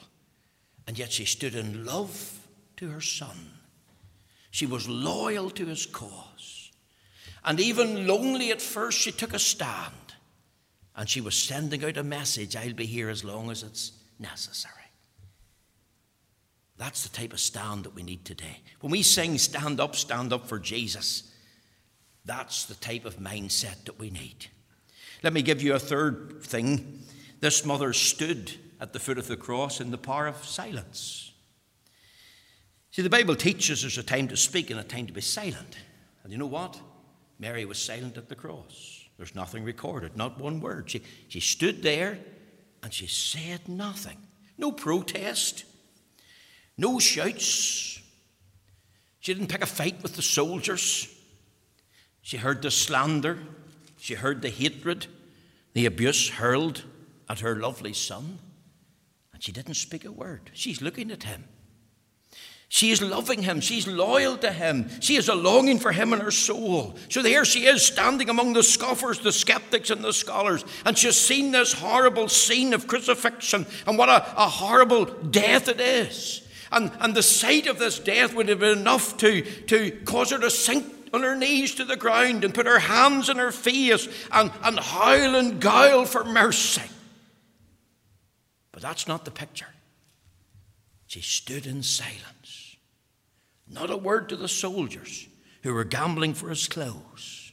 and 0.87 0.97
yet 0.97 1.11
she 1.11 1.25
stood 1.25 1.55
in 1.55 1.83
love 1.83 2.47
to 2.77 2.87
her 2.87 3.01
son, 3.01 3.35
she 4.49 4.65
was 4.65 4.87
loyal 4.87 5.49
to 5.49 5.65
his 5.65 5.85
cause. 5.85 6.71
And 7.43 7.59
even 7.59 8.07
lonely 8.07 8.51
at 8.51 8.61
first, 8.61 8.99
she 8.99 9.11
took 9.11 9.33
a 9.33 9.39
stand. 9.39 10.13
And 10.95 11.09
she 11.09 11.19
was 11.19 11.35
sending 11.35 11.83
out 11.83 11.97
a 11.97 12.03
message 12.03 12.55
I'll 12.55 12.71
be 12.71 12.85
here 12.85 13.09
as 13.09 13.25
long 13.25 13.51
as 13.51 13.61
it's 13.61 13.91
necessary. 14.19 14.73
That's 16.77 17.03
the 17.05 17.13
type 17.13 17.33
of 17.33 17.41
stand 17.41 17.83
that 17.83 17.93
we 17.93 18.03
need 18.03 18.23
today. 18.23 18.61
When 18.79 18.89
we 18.93 19.03
sing, 19.03 19.37
Stand 19.37 19.81
Up, 19.81 19.97
Stand 19.97 20.31
Up 20.31 20.47
for 20.47 20.59
Jesus, 20.59 21.29
that's 22.25 22.65
the 22.65 22.75
type 22.75 23.05
of 23.05 23.17
mindset 23.17 23.85
that 23.85 23.99
we 23.99 24.09
need. 24.09 24.47
Let 25.23 25.33
me 25.33 25.41
give 25.41 25.61
you 25.61 25.73
a 25.73 25.79
third 25.79 26.41
thing. 26.43 27.03
This 27.39 27.65
mother 27.65 27.93
stood 27.93 28.53
at 28.79 28.93
the 28.93 28.99
foot 28.99 29.17
of 29.17 29.27
the 29.27 29.37
cross 29.37 29.79
in 29.79 29.91
the 29.91 29.97
power 29.97 30.27
of 30.27 30.45
silence. 30.45 31.31
See, 32.91 33.01
the 33.01 33.09
Bible 33.09 33.35
teaches 33.35 33.81
there's 33.81 33.97
a 33.97 34.03
time 34.03 34.27
to 34.27 34.37
speak 34.37 34.69
and 34.69 34.79
a 34.79 34.83
time 34.83 35.07
to 35.07 35.13
be 35.13 35.21
silent. 35.21 35.77
And 36.23 36.31
you 36.31 36.37
know 36.37 36.45
what? 36.45 36.79
Mary 37.39 37.65
was 37.65 37.77
silent 37.77 38.17
at 38.17 38.29
the 38.29 38.35
cross. 38.35 39.03
There's 39.17 39.35
nothing 39.35 39.63
recorded, 39.63 40.15
not 40.17 40.39
one 40.39 40.59
word. 40.59 40.89
She, 40.89 41.01
she 41.27 41.39
stood 41.39 41.83
there 41.83 42.19
and 42.81 42.93
she 42.93 43.07
said 43.07 43.67
nothing. 43.67 44.17
No 44.57 44.71
protest, 44.71 45.65
no 46.77 46.99
shouts. 46.99 47.99
She 49.19 49.33
didn't 49.33 49.49
pick 49.49 49.61
a 49.61 49.65
fight 49.65 50.03
with 50.03 50.15
the 50.15 50.21
soldiers. 50.21 51.12
She 52.23 52.37
heard 52.37 52.61
the 52.61 52.71
slander, 52.71 53.37
she 53.97 54.15
heard 54.15 54.41
the 54.41 54.49
hatred, 54.49 55.07
the 55.73 55.85
abuse 55.85 56.29
hurled 56.29 56.83
at 57.29 57.41
her 57.41 57.55
lovely 57.57 57.93
son, 57.93 58.39
and 59.33 59.43
she 59.43 59.51
didn't 59.51 59.73
speak 59.75 60.05
a 60.05 60.11
word. 60.11 60.49
She's 60.53 60.81
looking 60.81 61.11
at 61.11 61.23
him. 61.23 61.43
She 62.69 62.91
is 62.91 63.03
loving 63.03 63.43
him. 63.43 63.59
She's 63.59 63.87
loyal 63.87 64.37
to 64.37 64.51
him. 64.51 64.89
She 64.99 65.13
has 65.15 65.27
a 65.27 65.35
longing 65.35 65.77
for 65.77 65.91
him 65.91 66.11
in 66.11 66.21
her 66.21 66.31
soul. 66.31 66.95
So 67.09 67.21
there 67.21 67.45
she 67.45 67.65
is, 67.65 67.85
standing 67.85 68.29
among 68.29 68.53
the 68.53 68.63
scoffers, 68.63 69.19
the 69.19 69.31
skeptics, 69.31 69.91
and 69.91 70.03
the 70.03 70.13
scholars. 70.13 70.65
And 70.85 70.97
she's 70.97 71.17
seen 71.17 71.51
this 71.51 71.73
horrible 71.73 72.29
scene 72.29 72.73
of 72.73 72.87
crucifixion 72.87 73.67
and 73.85 73.95
what 73.97 74.09
a, 74.09 74.25
a 74.41 74.47
horrible 74.47 75.05
death 75.05 75.67
it 75.67 75.79
is. 75.79 76.47
And, 76.71 76.91
and 76.99 77.13
the 77.13 77.21
sight 77.21 77.67
of 77.67 77.77
this 77.77 77.99
death 77.99 78.33
would 78.33 78.49
have 78.49 78.61
been 78.61 78.79
enough 78.79 79.17
to, 79.17 79.43
to 79.43 79.91
cause 80.05 80.31
her 80.31 80.39
to 80.39 80.49
sink 80.49 81.02
on 81.13 81.21
her 81.21 81.35
knees 81.35 81.75
to 81.75 81.85
the 81.85 81.95
ground 81.95 82.43
and 82.43 82.53
put 82.53 82.65
her 82.65 82.79
hands 82.79 83.29
in 83.29 83.37
her 83.37 83.51
face 83.51 84.07
and, 84.31 84.51
and 84.63 84.79
howl 84.79 85.35
and 85.35 85.61
gowl 85.61 86.05
for 86.05 86.23
mercy. 86.23 86.81
But 88.71 88.81
that's 88.81 89.07
not 89.07 89.23
the 89.23 89.31
picture. 89.31 89.67
She 91.05 91.21
stood 91.21 91.67
in 91.67 91.83
silence. 91.83 92.75
Not 93.69 93.91
a 93.91 93.97
word 93.97 94.29
to 94.29 94.35
the 94.35 94.47
soldiers 94.47 95.27
who 95.61 95.73
were 95.73 95.83
gambling 95.83 96.33
for 96.33 96.49
his 96.49 96.67
clothes. 96.67 97.51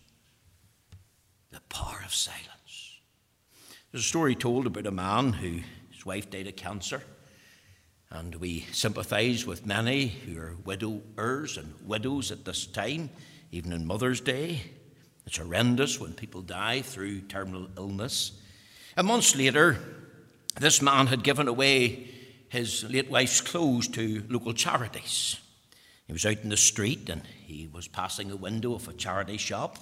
The 1.51 1.61
power 1.69 2.01
of 2.05 2.15
silence. 2.15 3.01
There's 3.93 4.05
a 4.05 4.09
story 4.09 4.35
told 4.35 4.67
about 4.67 4.87
a 4.87 4.91
man 4.91 5.35
who 5.35 5.61
his 5.91 6.07
wife 6.07 6.31
died 6.31 6.47
of 6.47 6.57
cancer. 6.57 7.03
And 8.11 8.37
we 8.37 8.67
sympathise 8.73 9.47
with 9.47 9.67
many 9.67 10.09
who 10.09 10.39
are 10.41 10.57
widowers 10.65 11.57
and 11.57 11.75
widows 11.85 12.33
at 12.33 12.45
this 12.45 12.67
time, 12.67 13.11
even 13.51 13.73
in 13.73 13.87
Mother's 13.87 14.21
Day. 14.21 14.63
It's 15.27 15.37
horrendous 15.37 16.01
when 16.01 16.15
people 16.15 16.43
die 16.43 16.83
through 16.83 17.23
terminal 17.23 17.69
illness. 17.77 18.33
And 18.97 19.07
months 19.07 19.37
later, 19.37 19.79
this 20.59 20.83
man 20.83 21.07
had 21.07 21.23
given 21.23 21.49
away 21.49 22.09
his 22.49 22.85
late 22.85 23.11
wife's 23.11 23.41
clothes 23.41 23.89
to 23.89 24.25
local 24.29 24.53
charities. 24.53 25.39
He 26.07 26.13
was 26.13 26.27
out 26.27 26.43
in 26.43 26.49
the 26.49 26.57
street 26.57 27.09
and 27.09 27.23
he 27.47 27.69
was 27.73 27.87
passing 27.87 28.31
a 28.31 28.37
window 28.37 28.75
of 28.75 28.89
a 28.89 28.93
charity 28.93 29.37
shop 29.37 29.79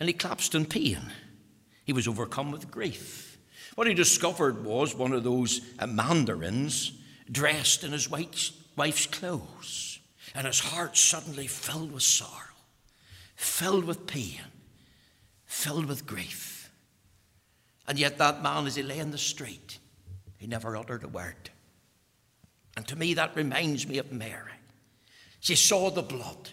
and 0.00 0.08
he 0.08 0.12
collapsed 0.12 0.54
in 0.54 0.66
pain. 0.66 1.12
He 1.84 1.92
was 1.92 2.08
overcome 2.08 2.50
with 2.50 2.70
grief. 2.70 3.38
What 3.74 3.86
he 3.86 3.94
discovered 3.94 4.64
was 4.64 4.94
one 4.94 5.12
of 5.12 5.24
those 5.24 5.60
mandarins 5.86 6.92
dressed 7.30 7.84
in 7.84 7.92
his 7.92 8.10
wife's 8.10 9.06
clothes, 9.06 9.98
and 10.34 10.46
his 10.46 10.60
heart 10.60 10.96
suddenly 10.96 11.46
filled 11.46 11.92
with 11.92 12.02
sorrow, 12.02 12.53
filled 13.36 13.84
with 13.84 14.06
pain, 14.06 14.40
filled 15.44 15.86
with 15.86 16.06
grief. 16.06 16.70
And 17.86 17.98
yet, 17.98 18.18
that 18.18 18.42
man, 18.42 18.66
as 18.66 18.76
he 18.76 18.82
lay 18.82 18.98
in 18.98 19.10
the 19.10 19.18
street, 19.18 19.78
he 20.38 20.46
never 20.46 20.76
uttered 20.76 21.04
a 21.04 21.08
word. 21.08 21.50
And 22.76 22.86
to 22.88 22.96
me, 22.96 23.14
that 23.14 23.36
reminds 23.36 23.86
me 23.86 23.98
of 23.98 24.10
Mary. 24.10 24.50
She 25.40 25.54
saw 25.54 25.90
the 25.90 26.02
blood. 26.02 26.50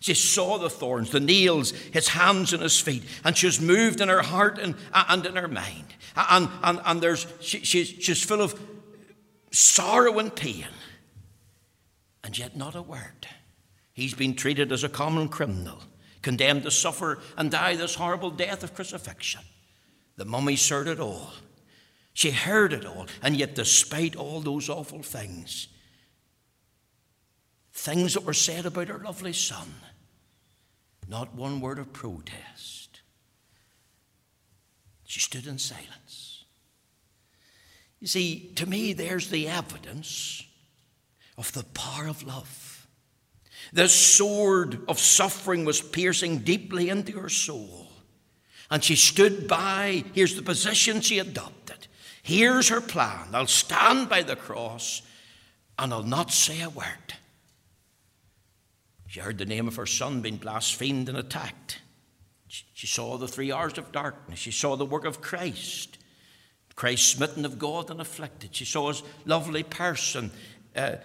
She 0.00 0.14
saw 0.14 0.58
the 0.58 0.68
thorns, 0.68 1.10
the 1.10 1.20
nails, 1.20 1.70
his 1.70 2.08
hands 2.08 2.52
and 2.52 2.62
his 2.62 2.78
feet, 2.78 3.04
and 3.24 3.36
she 3.36 3.46
was 3.46 3.60
moved 3.60 4.00
in 4.00 4.08
her 4.08 4.22
heart 4.22 4.58
and, 4.58 4.74
and 4.92 5.24
in 5.24 5.36
her 5.36 5.48
mind. 5.48 5.94
And, 6.16 6.48
and, 6.62 6.80
and 6.84 7.00
there's, 7.00 7.26
she, 7.40 7.60
she's, 7.60 7.88
she's 7.88 8.22
full 8.22 8.42
of 8.42 8.60
sorrow 9.50 10.18
and 10.18 10.34
pain, 10.34 10.66
and 12.22 12.36
yet 12.36 12.56
not 12.56 12.74
a 12.74 12.82
word. 12.82 13.28
He's 13.92 14.14
been 14.14 14.34
treated 14.34 14.72
as 14.72 14.84
a 14.84 14.88
common 14.88 15.28
criminal, 15.28 15.78
condemned 16.24 16.62
to 16.62 16.70
suffer 16.70 17.20
and 17.36 17.50
die 17.50 17.76
this 17.76 17.94
horrible 17.94 18.30
death 18.30 18.64
of 18.64 18.74
crucifixion. 18.74 19.42
The 20.16 20.24
mummy 20.24 20.56
heard 20.56 20.88
it 20.88 20.98
all. 20.98 21.30
She 22.14 22.30
heard 22.30 22.72
it 22.72 22.86
all, 22.86 23.06
and 23.22 23.36
yet, 23.36 23.54
despite 23.54 24.16
all 24.16 24.40
those 24.40 24.68
awful 24.68 25.02
things, 25.02 25.68
things 27.72 28.14
that 28.14 28.24
were 28.24 28.32
said 28.32 28.64
about 28.66 28.88
her 28.88 28.98
lovely 28.98 29.32
son, 29.32 29.74
not 31.08 31.34
one 31.34 31.60
word 31.60 31.78
of 31.78 31.92
protest. 31.92 33.00
She 35.04 35.20
stood 35.20 35.46
in 35.46 35.58
silence. 35.58 36.44
You 38.00 38.06
see, 38.06 38.52
to 38.54 38.66
me, 38.66 38.92
there's 38.92 39.28
the 39.28 39.48
evidence 39.48 40.42
of 41.36 41.52
the 41.52 41.64
power 41.64 42.06
of 42.06 42.22
love. 42.22 42.63
The 43.74 43.88
sword 43.88 44.78
of 44.88 45.00
suffering 45.00 45.64
was 45.64 45.82
piercing 45.82 46.38
deeply 46.38 46.88
into 46.88 47.18
her 47.18 47.28
soul. 47.28 47.88
And 48.70 48.82
she 48.82 48.94
stood 48.94 49.48
by. 49.48 50.04
Here's 50.14 50.36
the 50.36 50.42
position 50.42 51.00
she 51.00 51.18
adopted. 51.18 51.88
Here's 52.22 52.68
her 52.68 52.80
plan. 52.80 53.34
I'll 53.34 53.48
stand 53.48 54.08
by 54.08 54.22
the 54.22 54.36
cross 54.36 55.02
and 55.76 55.92
I'll 55.92 56.04
not 56.04 56.30
say 56.30 56.62
a 56.62 56.70
word. 56.70 57.14
She 59.08 59.18
heard 59.20 59.38
the 59.38 59.44
name 59.44 59.66
of 59.66 59.76
her 59.76 59.86
son 59.86 60.22
being 60.22 60.36
blasphemed 60.36 61.08
and 61.08 61.18
attacked. 61.18 61.80
She 62.46 62.86
saw 62.86 63.16
the 63.16 63.26
three 63.26 63.50
hours 63.50 63.76
of 63.76 63.90
darkness. 63.90 64.38
She 64.38 64.52
saw 64.52 64.76
the 64.76 64.86
work 64.86 65.04
of 65.04 65.20
Christ. 65.20 65.98
Christ 66.76 67.10
smitten 67.10 67.44
of 67.44 67.58
God 67.58 67.90
and 67.90 68.00
afflicted. 68.00 68.54
She 68.54 68.64
saw 68.64 68.88
his 68.88 69.02
lovely 69.24 69.64
person 69.64 70.30
uh, 70.76 70.96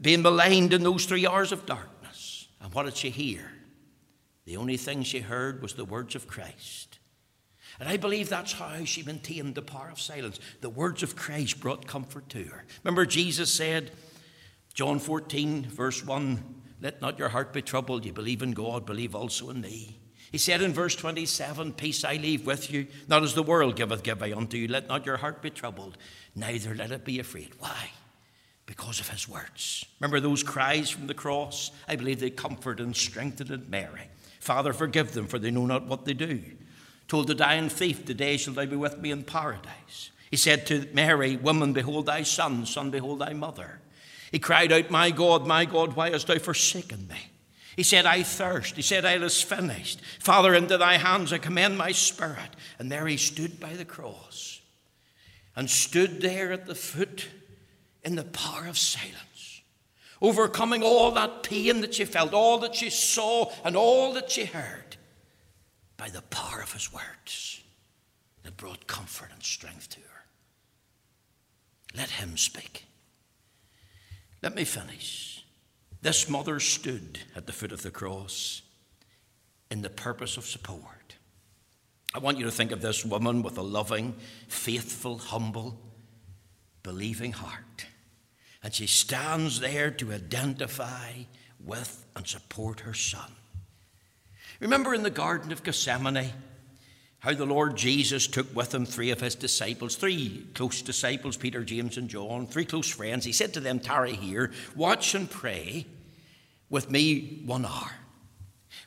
being 0.00 0.22
maligned 0.22 0.72
in 0.72 0.82
those 0.82 1.06
three 1.06 1.26
hours 1.26 1.52
of 1.52 1.66
darkness. 1.66 1.97
And 2.60 2.72
what 2.72 2.84
did 2.84 2.96
she 2.96 3.10
hear? 3.10 3.50
The 4.44 4.56
only 4.56 4.76
thing 4.76 5.02
she 5.02 5.20
heard 5.20 5.62
was 5.62 5.74
the 5.74 5.84
words 5.84 6.14
of 6.14 6.26
Christ. 6.26 6.98
And 7.78 7.88
I 7.88 7.96
believe 7.96 8.28
that's 8.28 8.54
how 8.54 8.84
she 8.84 9.02
maintained 9.02 9.54
the 9.54 9.62
power 9.62 9.90
of 9.90 10.00
silence. 10.00 10.40
The 10.60 10.70
words 10.70 11.02
of 11.02 11.16
Christ 11.16 11.60
brought 11.60 11.86
comfort 11.86 12.28
to 12.30 12.44
her. 12.44 12.64
Remember, 12.82 13.06
Jesus 13.06 13.52
said, 13.52 13.92
John 14.74 14.98
14, 14.98 15.64
verse 15.64 16.04
1, 16.04 16.62
Let 16.80 17.00
not 17.00 17.18
your 17.18 17.28
heart 17.28 17.52
be 17.52 17.62
troubled. 17.62 18.04
You 18.04 18.12
believe 18.12 18.42
in 18.42 18.52
God, 18.52 18.86
believe 18.86 19.14
also 19.14 19.50
in 19.50 19.60
me. 19.60 20.00
He 20.32 20.38
said 20.38 20.60
in 20.60 20.72
verse 20.72 20.94
27 20.94 21.72
Peace 21.72 22.04
I 22.04 22.14
leave 22.14 22.46
with 22.46 22.70
you, 22.70 22.86
not 23.06 23.22
as 23.22 23.34
the 23.34 23.42
world 23.42 23.76
giveth, 23.76 24.02
give 24.02 24.22
I 24.22 24.32
unto 24.32 24.56
you. 24.56 24.68
Let 24.68 24.88
not 24.88 25.06
your 25.06 25.16
heart 25.18 25.42
be 25.42 25.50
troubled, 25.50 25.96
neither 26.34 26.74
let 26.74 26.90
it 26.90 27.04
be 27.04 27.18
afraid. 27.18 27.52
Why? 27.58 27.90
Because 28.68 29.00
of 29.00 29.08
his 29.08 29.26
words. 29.26 29.86
Remember 29.98 30.20
those 30.20 30.42
cries 30.42 30.90
from 30.90 31.06
the 31.06 31.14
cross? 31.14 31.70
I 31.88 31.96
believe 31.96 32.20
they 32.20 32.28
comforted 32.28 32.84
and 32.84 32.94
strengthened 32.94 33.66
Mary. 33.70 34.02
Father, 34.40 34.74
forgive 34.74 35.12
them, 35.12 35.26
for 35.26 35.38
they 35.38 35.50
know 35.50 35.64
not 35.64 35.86
what 35.86 36.04
they 36.04 36.12
do. 36.12 36.42
Told 37.08 37.28
the 37.28 37.34
dying 37.34 37.70
thief, 37.70 38.04
Today 38.04 38.36
shall 38.36 38.52
thou 38.52 38.66
be 38.66 38.76
with 38.76 38.98
me 39.00 39.10
in 39.10 39.24
paradise. 39.24 40.10
He 40.30 40.36
said 40.36 40.66
to 40.66 40.86
Mary, 40.92 41.38
Woman, 41.38 41.72
behold 41.72 42.04
thy 42.04 42.24
son, 42.24 42.66
son, 42.66 42.90
behold 42.90 43.20
thy 43.20 43.32
mother. 43.32 43.80
He 44.30 44.38
cried 44.38 44.70
out, 44.70 44.90
My 44.90 45.12
God, 45.12 45.46
my 45.46 45.64
God, 45.64 45.96
why 45.96 46.10
hast 46.10 46.26
thou 46.26 46.38
forsaken 46.38 47.08
me? 47.08 47.16
He 47.74 47.82
said, 47.84 48.04
I 48.04 48.22
thirst. 48.22 48.76
He 48.76 48.82
said, 48.82 49.06
I 49.06 49.26
finished. 49.28 50.02
Father, 50.20 50.54
into 50.54 50.76
thy 50.76 50.98
hands 50.98 51.32
I 51.32 51.38
commend 51.38 51.78
my 51.78 51.92
spirit. 51.92 52.50
And 52.78 52.92
there 52.92 53.06
he 53.06 53.16
stood 53.16 53.58
by 53.58 53.72
the 53.72 53.86
cross 53.86 54.60
and 55.56 55.70
stood 55.70 56.20
there 56.20 56.52
at 56.52 56.66
the 56.66 56.74
foot 56.74 57.28
in 58.04 58.16
the 58.16 58.24
power 58.24 58.66
of 58.66 58.78
silence, 58.78 59.62
overcoming 60.20 60.82
all 60.82 61.10
that 61.12 61.42
pain 61.42 61.80
that 61.80 61.94
she 61.94 62.04
felt, 62.04 62.32
all 62.32 62.58
that 62.58 62.74
she 62.74 62.90
saw, 62.90 63.50
and 63.64 63.76
all 63.76 64.12
that 64.14 64.30
she 64.30 64.44
heard 64.44 64.96
by 65.96 66.08
the 66.08 66.22
power 66.22 66.60
of 66.60 66.72
his 66.72 66.92
words 66.92 67.62
that 68.42 68.56
brought 68.56 68.86
comfort 68.86 69.30
and 69.32 69.42
strength 69.42 69.90
to 69.90 70.00
her. 70.00 70.24
Let 71.96 72.10
him 72.10 72.36
speak. 72.36 72.84
Let 74.42 74.54
me 74.54 74.64
finish. 74.64 75.44
This 76.00 76.28
mother 76.28 76.60
stood 76.60 77.18
at 77.34 77.46
the 77.46 77.52
foot 77.52 77.72
of 77.72 77.82
the 77.82 77.90
cross 77.90 78.62
in 79.70 79.82
the 79.82 79.90
purpose 79.90 80.36
of 80.36 80.44
support. 80.44 81.16
I 82.14 82.20
want 82.20 82.38
you 82.38 82.44
to 82.44 82.50
think 82.50 82.70
of 82.70 82.80
this 82.80 83.04
woman 83.04 83.42
with 83.42 83.58
a 83.58 83.62
loving, 83.62 84.14
faithful, 84.46 85.18
humble, 85.18 85.78
believing 86.82 87.32
heart. 87.32 87.64
And 88.62 88.74
she 88.74 88.86
stands 88.86 89.60
there 89.60 89.90
to 89.92 90.12
identify 90.12 91.12
with 91.64 92.04
and 92.16 92.26
support 92.26 92.80
her 92.80 92.94
son. 92.94 93.32
Remember 94.60 94.94
in 94.94 95.02
the 95.02 95.10
Garden 95.10 95.52
of 95.52 95.62
Gethsemane 95.62 96.32
how 97.20 97.34
the 97.34 97.46
Lord 97.46 97.76
Jesus 97.76 98.26
took 98.26 98.54
with 98.54 98.74
him 98.74 98.86
three 98.86 99.10
of 99.10 99.20
his 99.20 99.34
disciples, 99.34 99.96
three 99.96 100.46
close 100.54 100.82
disciples, 100.82 101.36
Peter, 101.36 101.64
James, 101.64 101.96
and 101.96 102.08
John, 102.08 102.46
three 102.46 102.64
close 102.64 102.88
friends. 102.88 103.24
He 103.24 103.32
said 103.32 103.54
to 103.54 103.60
them, 103.60 103.80
Tarry 103.80 104.14
here, 104.14 104.52
watch 104.76 105.14
and 105.14 105.30
pray 105.30 105.86
with 106.70 106.90
me 106.90 107.42
one 107.44 107.64
hour. 107.64 107.90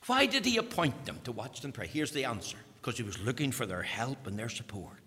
Why 0.06 0.26
did 0.26 0.46
he 0.46 0.58
appoint 0.58 1.06
them 1.06 1.20
to 1.26 1.32
watch 1.32 1.64
and 1.64 1.74
pray? 1.74 1.88
Here's 1.88 2.12
the 2.12 2.26
answer 2.26 2.58
because 2.82 2.98
he 2.98 3.04
was 3.04 3.20
looking 3.20 3.52
for 3.52 3.66
their 3.66 3.84
help 3.84 4.28
and 4.28 4.38
their 4.38 4.50
support. 4.50 5.01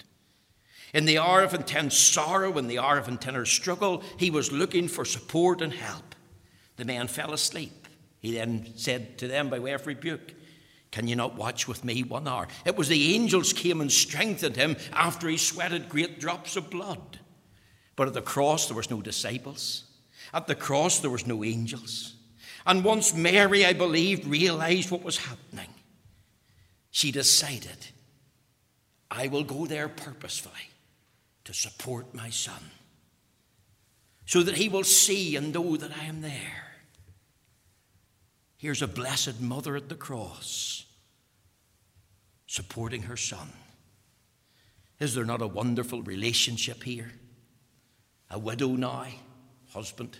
In 0.94 1.07
the 1.07 1.18
hour 1.18 1.42
of 1.42 1.54
intense 1.54 1.98
sorrow, 1.98 2.57
in 2.57 2.68
the 2.68 2.78
hour 2.78 2.98
of 2.98 3.09
intense 3.09 3.50
struggle, 3.50 4.04
he 4.16 4.30
was 4.30 4.52
looking 4.52 4.87
for 4.87 5.04
support 5.04 5.61
and 5.61 5.72
help. 5.72 6.14
The 6.77 6.85
men 6.85 7.08
fell 7.08 7.33
asleep. 7.33 7.88
He 8.21 8.33
then 8.33 8.73
said 8.77 9.18
to 9.18 9.27
them 9.27 9.50
by 9.50 9.58
way 9.58 9.73
of 9.73 9.88
rebuke, 9.88 10.33
can 10.92 11.08
you 11.08 11.16
not 11.16 11.35
watch 11.35 11.66
with 11.66 11.85
me 11.85 12.04
one 12.04 12.29
hour? 12.29 12.46
It 12.64 12.77
was 12.77 12.87
the 12.87 13.16
angels 13.16 13.52
came 13.52 13.81
and 13.81 13.90
strengthened 13.90 14.54
him 14.54 14.77
after 14.92 15.29
he 15.29 15.37
sweated 15.37 15.88
great 15.88 16.21
drops 16.21 16.54
of 16.54 16.71
blood. 16.71 17.18
But 17.96 18.06
at 18.06 18.14
the 18.14 18.23
cross, 18.23 18.68
there 18.68 18.77
was 18.77 18.90
no 18.90 19.02
disciples. 19.02 19.83
At 20.33 20.46
the 20.46 20.54
cross, 20.54 21.00
there 21.00 21.10
was 21.10 21.27
no 21.27 21.42
angels. 21.42 22.14
And 22.64 22.85
once 22.85 23.12
Mary, 23.12 23.66
I 23.66 23.73
believe, 23.73 24.31
realized 24.31 24.92
what 24.92 25.02
was 25.02 25.18
happening, 25.18 25.75
she 26.92 27.10
decided, 27.10 27.88
I 29.10 29.27
will 29.27 29.44
go 29.44 29.66
there 29.66 29.88
purposefully 29.88 30.71
to 31.44 31.52
support 31.52 32.14
my 32.14 32.30
son 32.30 32.70
so 34.26 34.42
that 34.42 34.56
he 34.56 34.68
will 34.68 34.84
see 34.84 35.36
and 35.36 35.52
know 35.52 35.76
that 35.76 35.92
I 35.96 36.04
am 36.04 36.22
there. 36.22 36.64
Here's 38.56 38.82
a 38.82 38.88
blessed 38.88 39.40
mother 39.40 39.76
at 39.76 39.88
the 39.88 39.94
cross 39.94 40.86
supporting 42.46 43.02
her 43.02 43.16
son. 43.16 43.52
Is 45.00 45.14
there 45.14 45.24
not 45.24 45.42
a 45.42 45.46
wonderful 45.46 46.02
relationship 46.02 46.82
here? 46.82 47.12
A 48.30 48.38
widow 48.38 48.68
now, 48.68 49.06
husband 49.72 50.16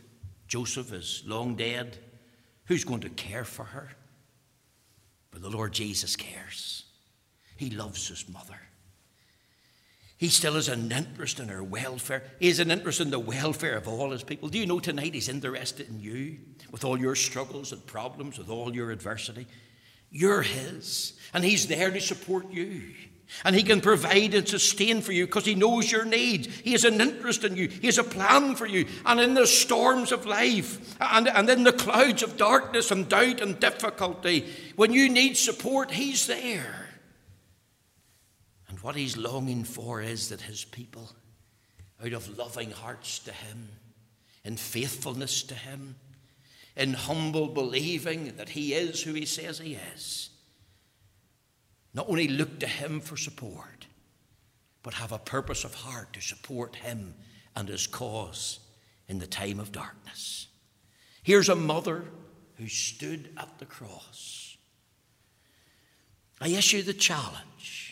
Joseph 0.47 0.93
is 0.93 1.23
long 1.27 1.55
dead. 1.55 1.99
Who's 2.67 2.85
going 2.85 3.01
to 3.01 3.09
care 3.09 3.45
for 3.45 3.65
her? 3.65 3.91
But 5.31 5.43
the 5.43 5.51
Lord 5.51 5.73
Jesus 5.73 6.17
cares. 6.17 6.85
He 7.57 7.71
loves 7.71 8.09
his 8.09 8.29
mother. 8.29 8.61
He 10.25 10.31
still 10.31 10.55
has 10.55 10.69
an 10.69 10.91
interest 10.91 11.39
in 11.39 11.51
our 11.51 11.63
welfare. 11.63 12.23
He 12.41 12.49
has 12.49 12.59
an 12.59 12.71
interest 12.71 12.99
in 12.99 13.11
the 13.11 13.19
welfare 13.19 13.77
of 13.77 13.87
all 13.87 14.11
his 14.11 14.23
people. 14.23 14.49
Do 14.49 14.59
you 14.59 14.65
know 14.65 14.81
tonight 14.81 15.13
he's 15.13 15.29
interested 15.29 15.87
in 15.91 16.01
you 16.01 16.39
with 16.71 16.83
all 16.83 16.99
your 16.99 17.15
struggles 17.15 17.73
and 17.73 17.85
problems, 17.85 18.39
with 18.39 18.49
all 18.49 18.75
your 18.75 18.91
adversity? 18.91 19.47
You're 20.11 20.41
his, 20.41 21.13
and 21.35 21.45
he's 21.45 21.67
there 21.67 21.91
to 21.91 22.01
support 22.01 22.51
you. 22.51 22.95
And 23.45 23.55
he 23.55 23.63
can 23.63 23.83
provide 23.83 24.33
and 24.33 24.49
sustain 24.49 25.03
for 25.03 25.13
you 25.13 25.27
because 25.27 25.45
he 25.45 25.55
knows 25.55 25.93
your 25.93 26.07
needs. 26.07 26.47
He 26.61 26.73
has 26.73 26.85
an 26.85 27.03
interest 27.03 27.45
in 27.45 27.55
you. 27.59 27.69
He 27.69 27.89
has 27.89 27.99
a 27.99 28.05
plan 28.05 28.55
for 28.55 28.65
you. 28.65 28.87
And 29.05 29.21
in 29.21 29.35
the 29.35 29.47
storms 29.47 30.11
of 30.11 30.25
life 30.25 30.97
and, 31.03 31.29
and 31.29 31.51
in 31.51 31.65
the 31.65 31.73
clouds 31.73 32.23
of 32.23 32.39
darkness 32.39 32.91
and 32.91 33.11
doubt 33.11 33.43
and 33.43 33.61
difficulty, 33.61 34.49
when 34.77 34.91
you 34.91 35.11
need 35.11 35.37
support, 35.37 35.91
he's 35.91 36.27
there. 36.27 36.84
What 38.85 38.97
he's 38.97 39.17
longing 39.17 39.65
for 39.65 40.03
is 40.03 40.29
that 40.29 40.43
his 40.43 40.67
people, 40.67 41.11
out 42.05 42.13
of 42.13 42.37
loving 42.37 42.71
hearts 42.71 43.19
to 43.21 43.33
him, 43.33 43.71
in 44.45 44.59
faithfulness 44.59 45.43
to 45.45 45.55
him, 45.55 45.95
in 46.77 46.93
humble 46.93 47.49
believing 47.49 48.37
that 48.37 48.51
he 48.51 48.75
is 48.75 49.03
who 49.03 49.15
he 49.15 49.25
says 49.25 49.59
he 49.59 49.79
is, 49.95 50.29
not 51.95 52.11
only 52.11 52.29
look 52.29 52.61
to 52.61 52.67
Him 52.67 53.01
for 53.01 53.17
support, 53.17 53.87
but 54.83 54.93
have 54.93 55.13
a 55.13 55.19
purpose 55.19 55.65
of 55.65 55.73
heart 55.73 56.13
to 56.13 56.21
support 56.21 56.77
Him 56.77 57.15
and 57.57 57.71
His 57.71 57.87
cause 57.87 58.59
in 59.09 59.19
the 59.19 59.27
time 59.27 59.61
of 59.61 59.73
darkness. 59.73 60.49
Here's 61.23 61.49
a 61.49 61.55
mother 61.55 62.05
who 62.59 62.69
stood 62.69 63.31
at 63.39 63.59
the 63.59 63.65
cross. 63.65 64.59
I 66.39 66.49
issue 66.49 66.83
the 66.83 66.93
challenge. 66.93 67.84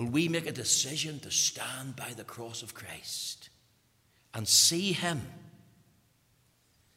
Will 0.00 0.06
we 0.06 0.28
make 0.28 0.46
a 0.46 0.52
decision 0.52 1.20
to 1.20 1.30
stand 1.30 1.94
by 1.94 2.14
the 2.16 2.24
cross 2.24 2.62
of 2.62 2.72
Christ 2.72 3.50
and 4.32 4.48
see 4.48 4.92
Him? 4.92 5.20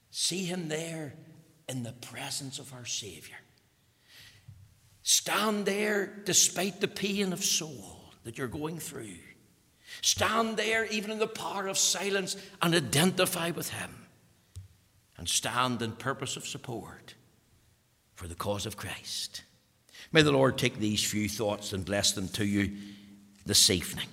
See 0.09 0.45
Him 0.45 0.69
there 0.69 1.13
in 1.67 1.83
the 1.83 1.91
presence 1.91 2.59
of 2.59 2.73
our 2.73 2.85
Savior. 2.85 3.35
Stand 5.01 5.65
there 5.65 6.13
despite 6.23 6.79
the 6.79 6.87
pain 6.87 7.33
of 7.33 7.43
soul 7.43 7.99
that 8.23 8.37
you're 8.37 8.47
going 8.47 8.79
through. 8.79 9.17
Stand 10.01 10.55
there 10.55 10.85
even 10.85 11.11
in 11.11 11.19
the 11.19 11.27
power 11.27 11.67
of 11.67 11.77
silence 11.77 12.37
and 12.61 12.73
identify 12.73 13.51
with 13.51 13.69
Him. 13.69 14.07
And 15.17 15.27
stand 15.27 15.81
in 15.81 15.91
purpose 15.91 16.37
of 16.37 16.47
support 16.47 17.15
for 18.15 18.29
the 18.29 18.35
cause 18.35 18.65
of 18.65 18.77
Christ. 18.77 19.43
May 20.13 20.21
the 20.21 20.31
Lord 20.31 20.57
take 20.57 20.79
these 20.79 21.03
few 21.03 21.27
thoughts 21.27 21.73
and 21.73 21.83
bless 21.83 22.13
them 22.13 22.29
to 22.29 22.45
you 22.45 22.71
this 23.45 23.69
evening. 23.69 24.12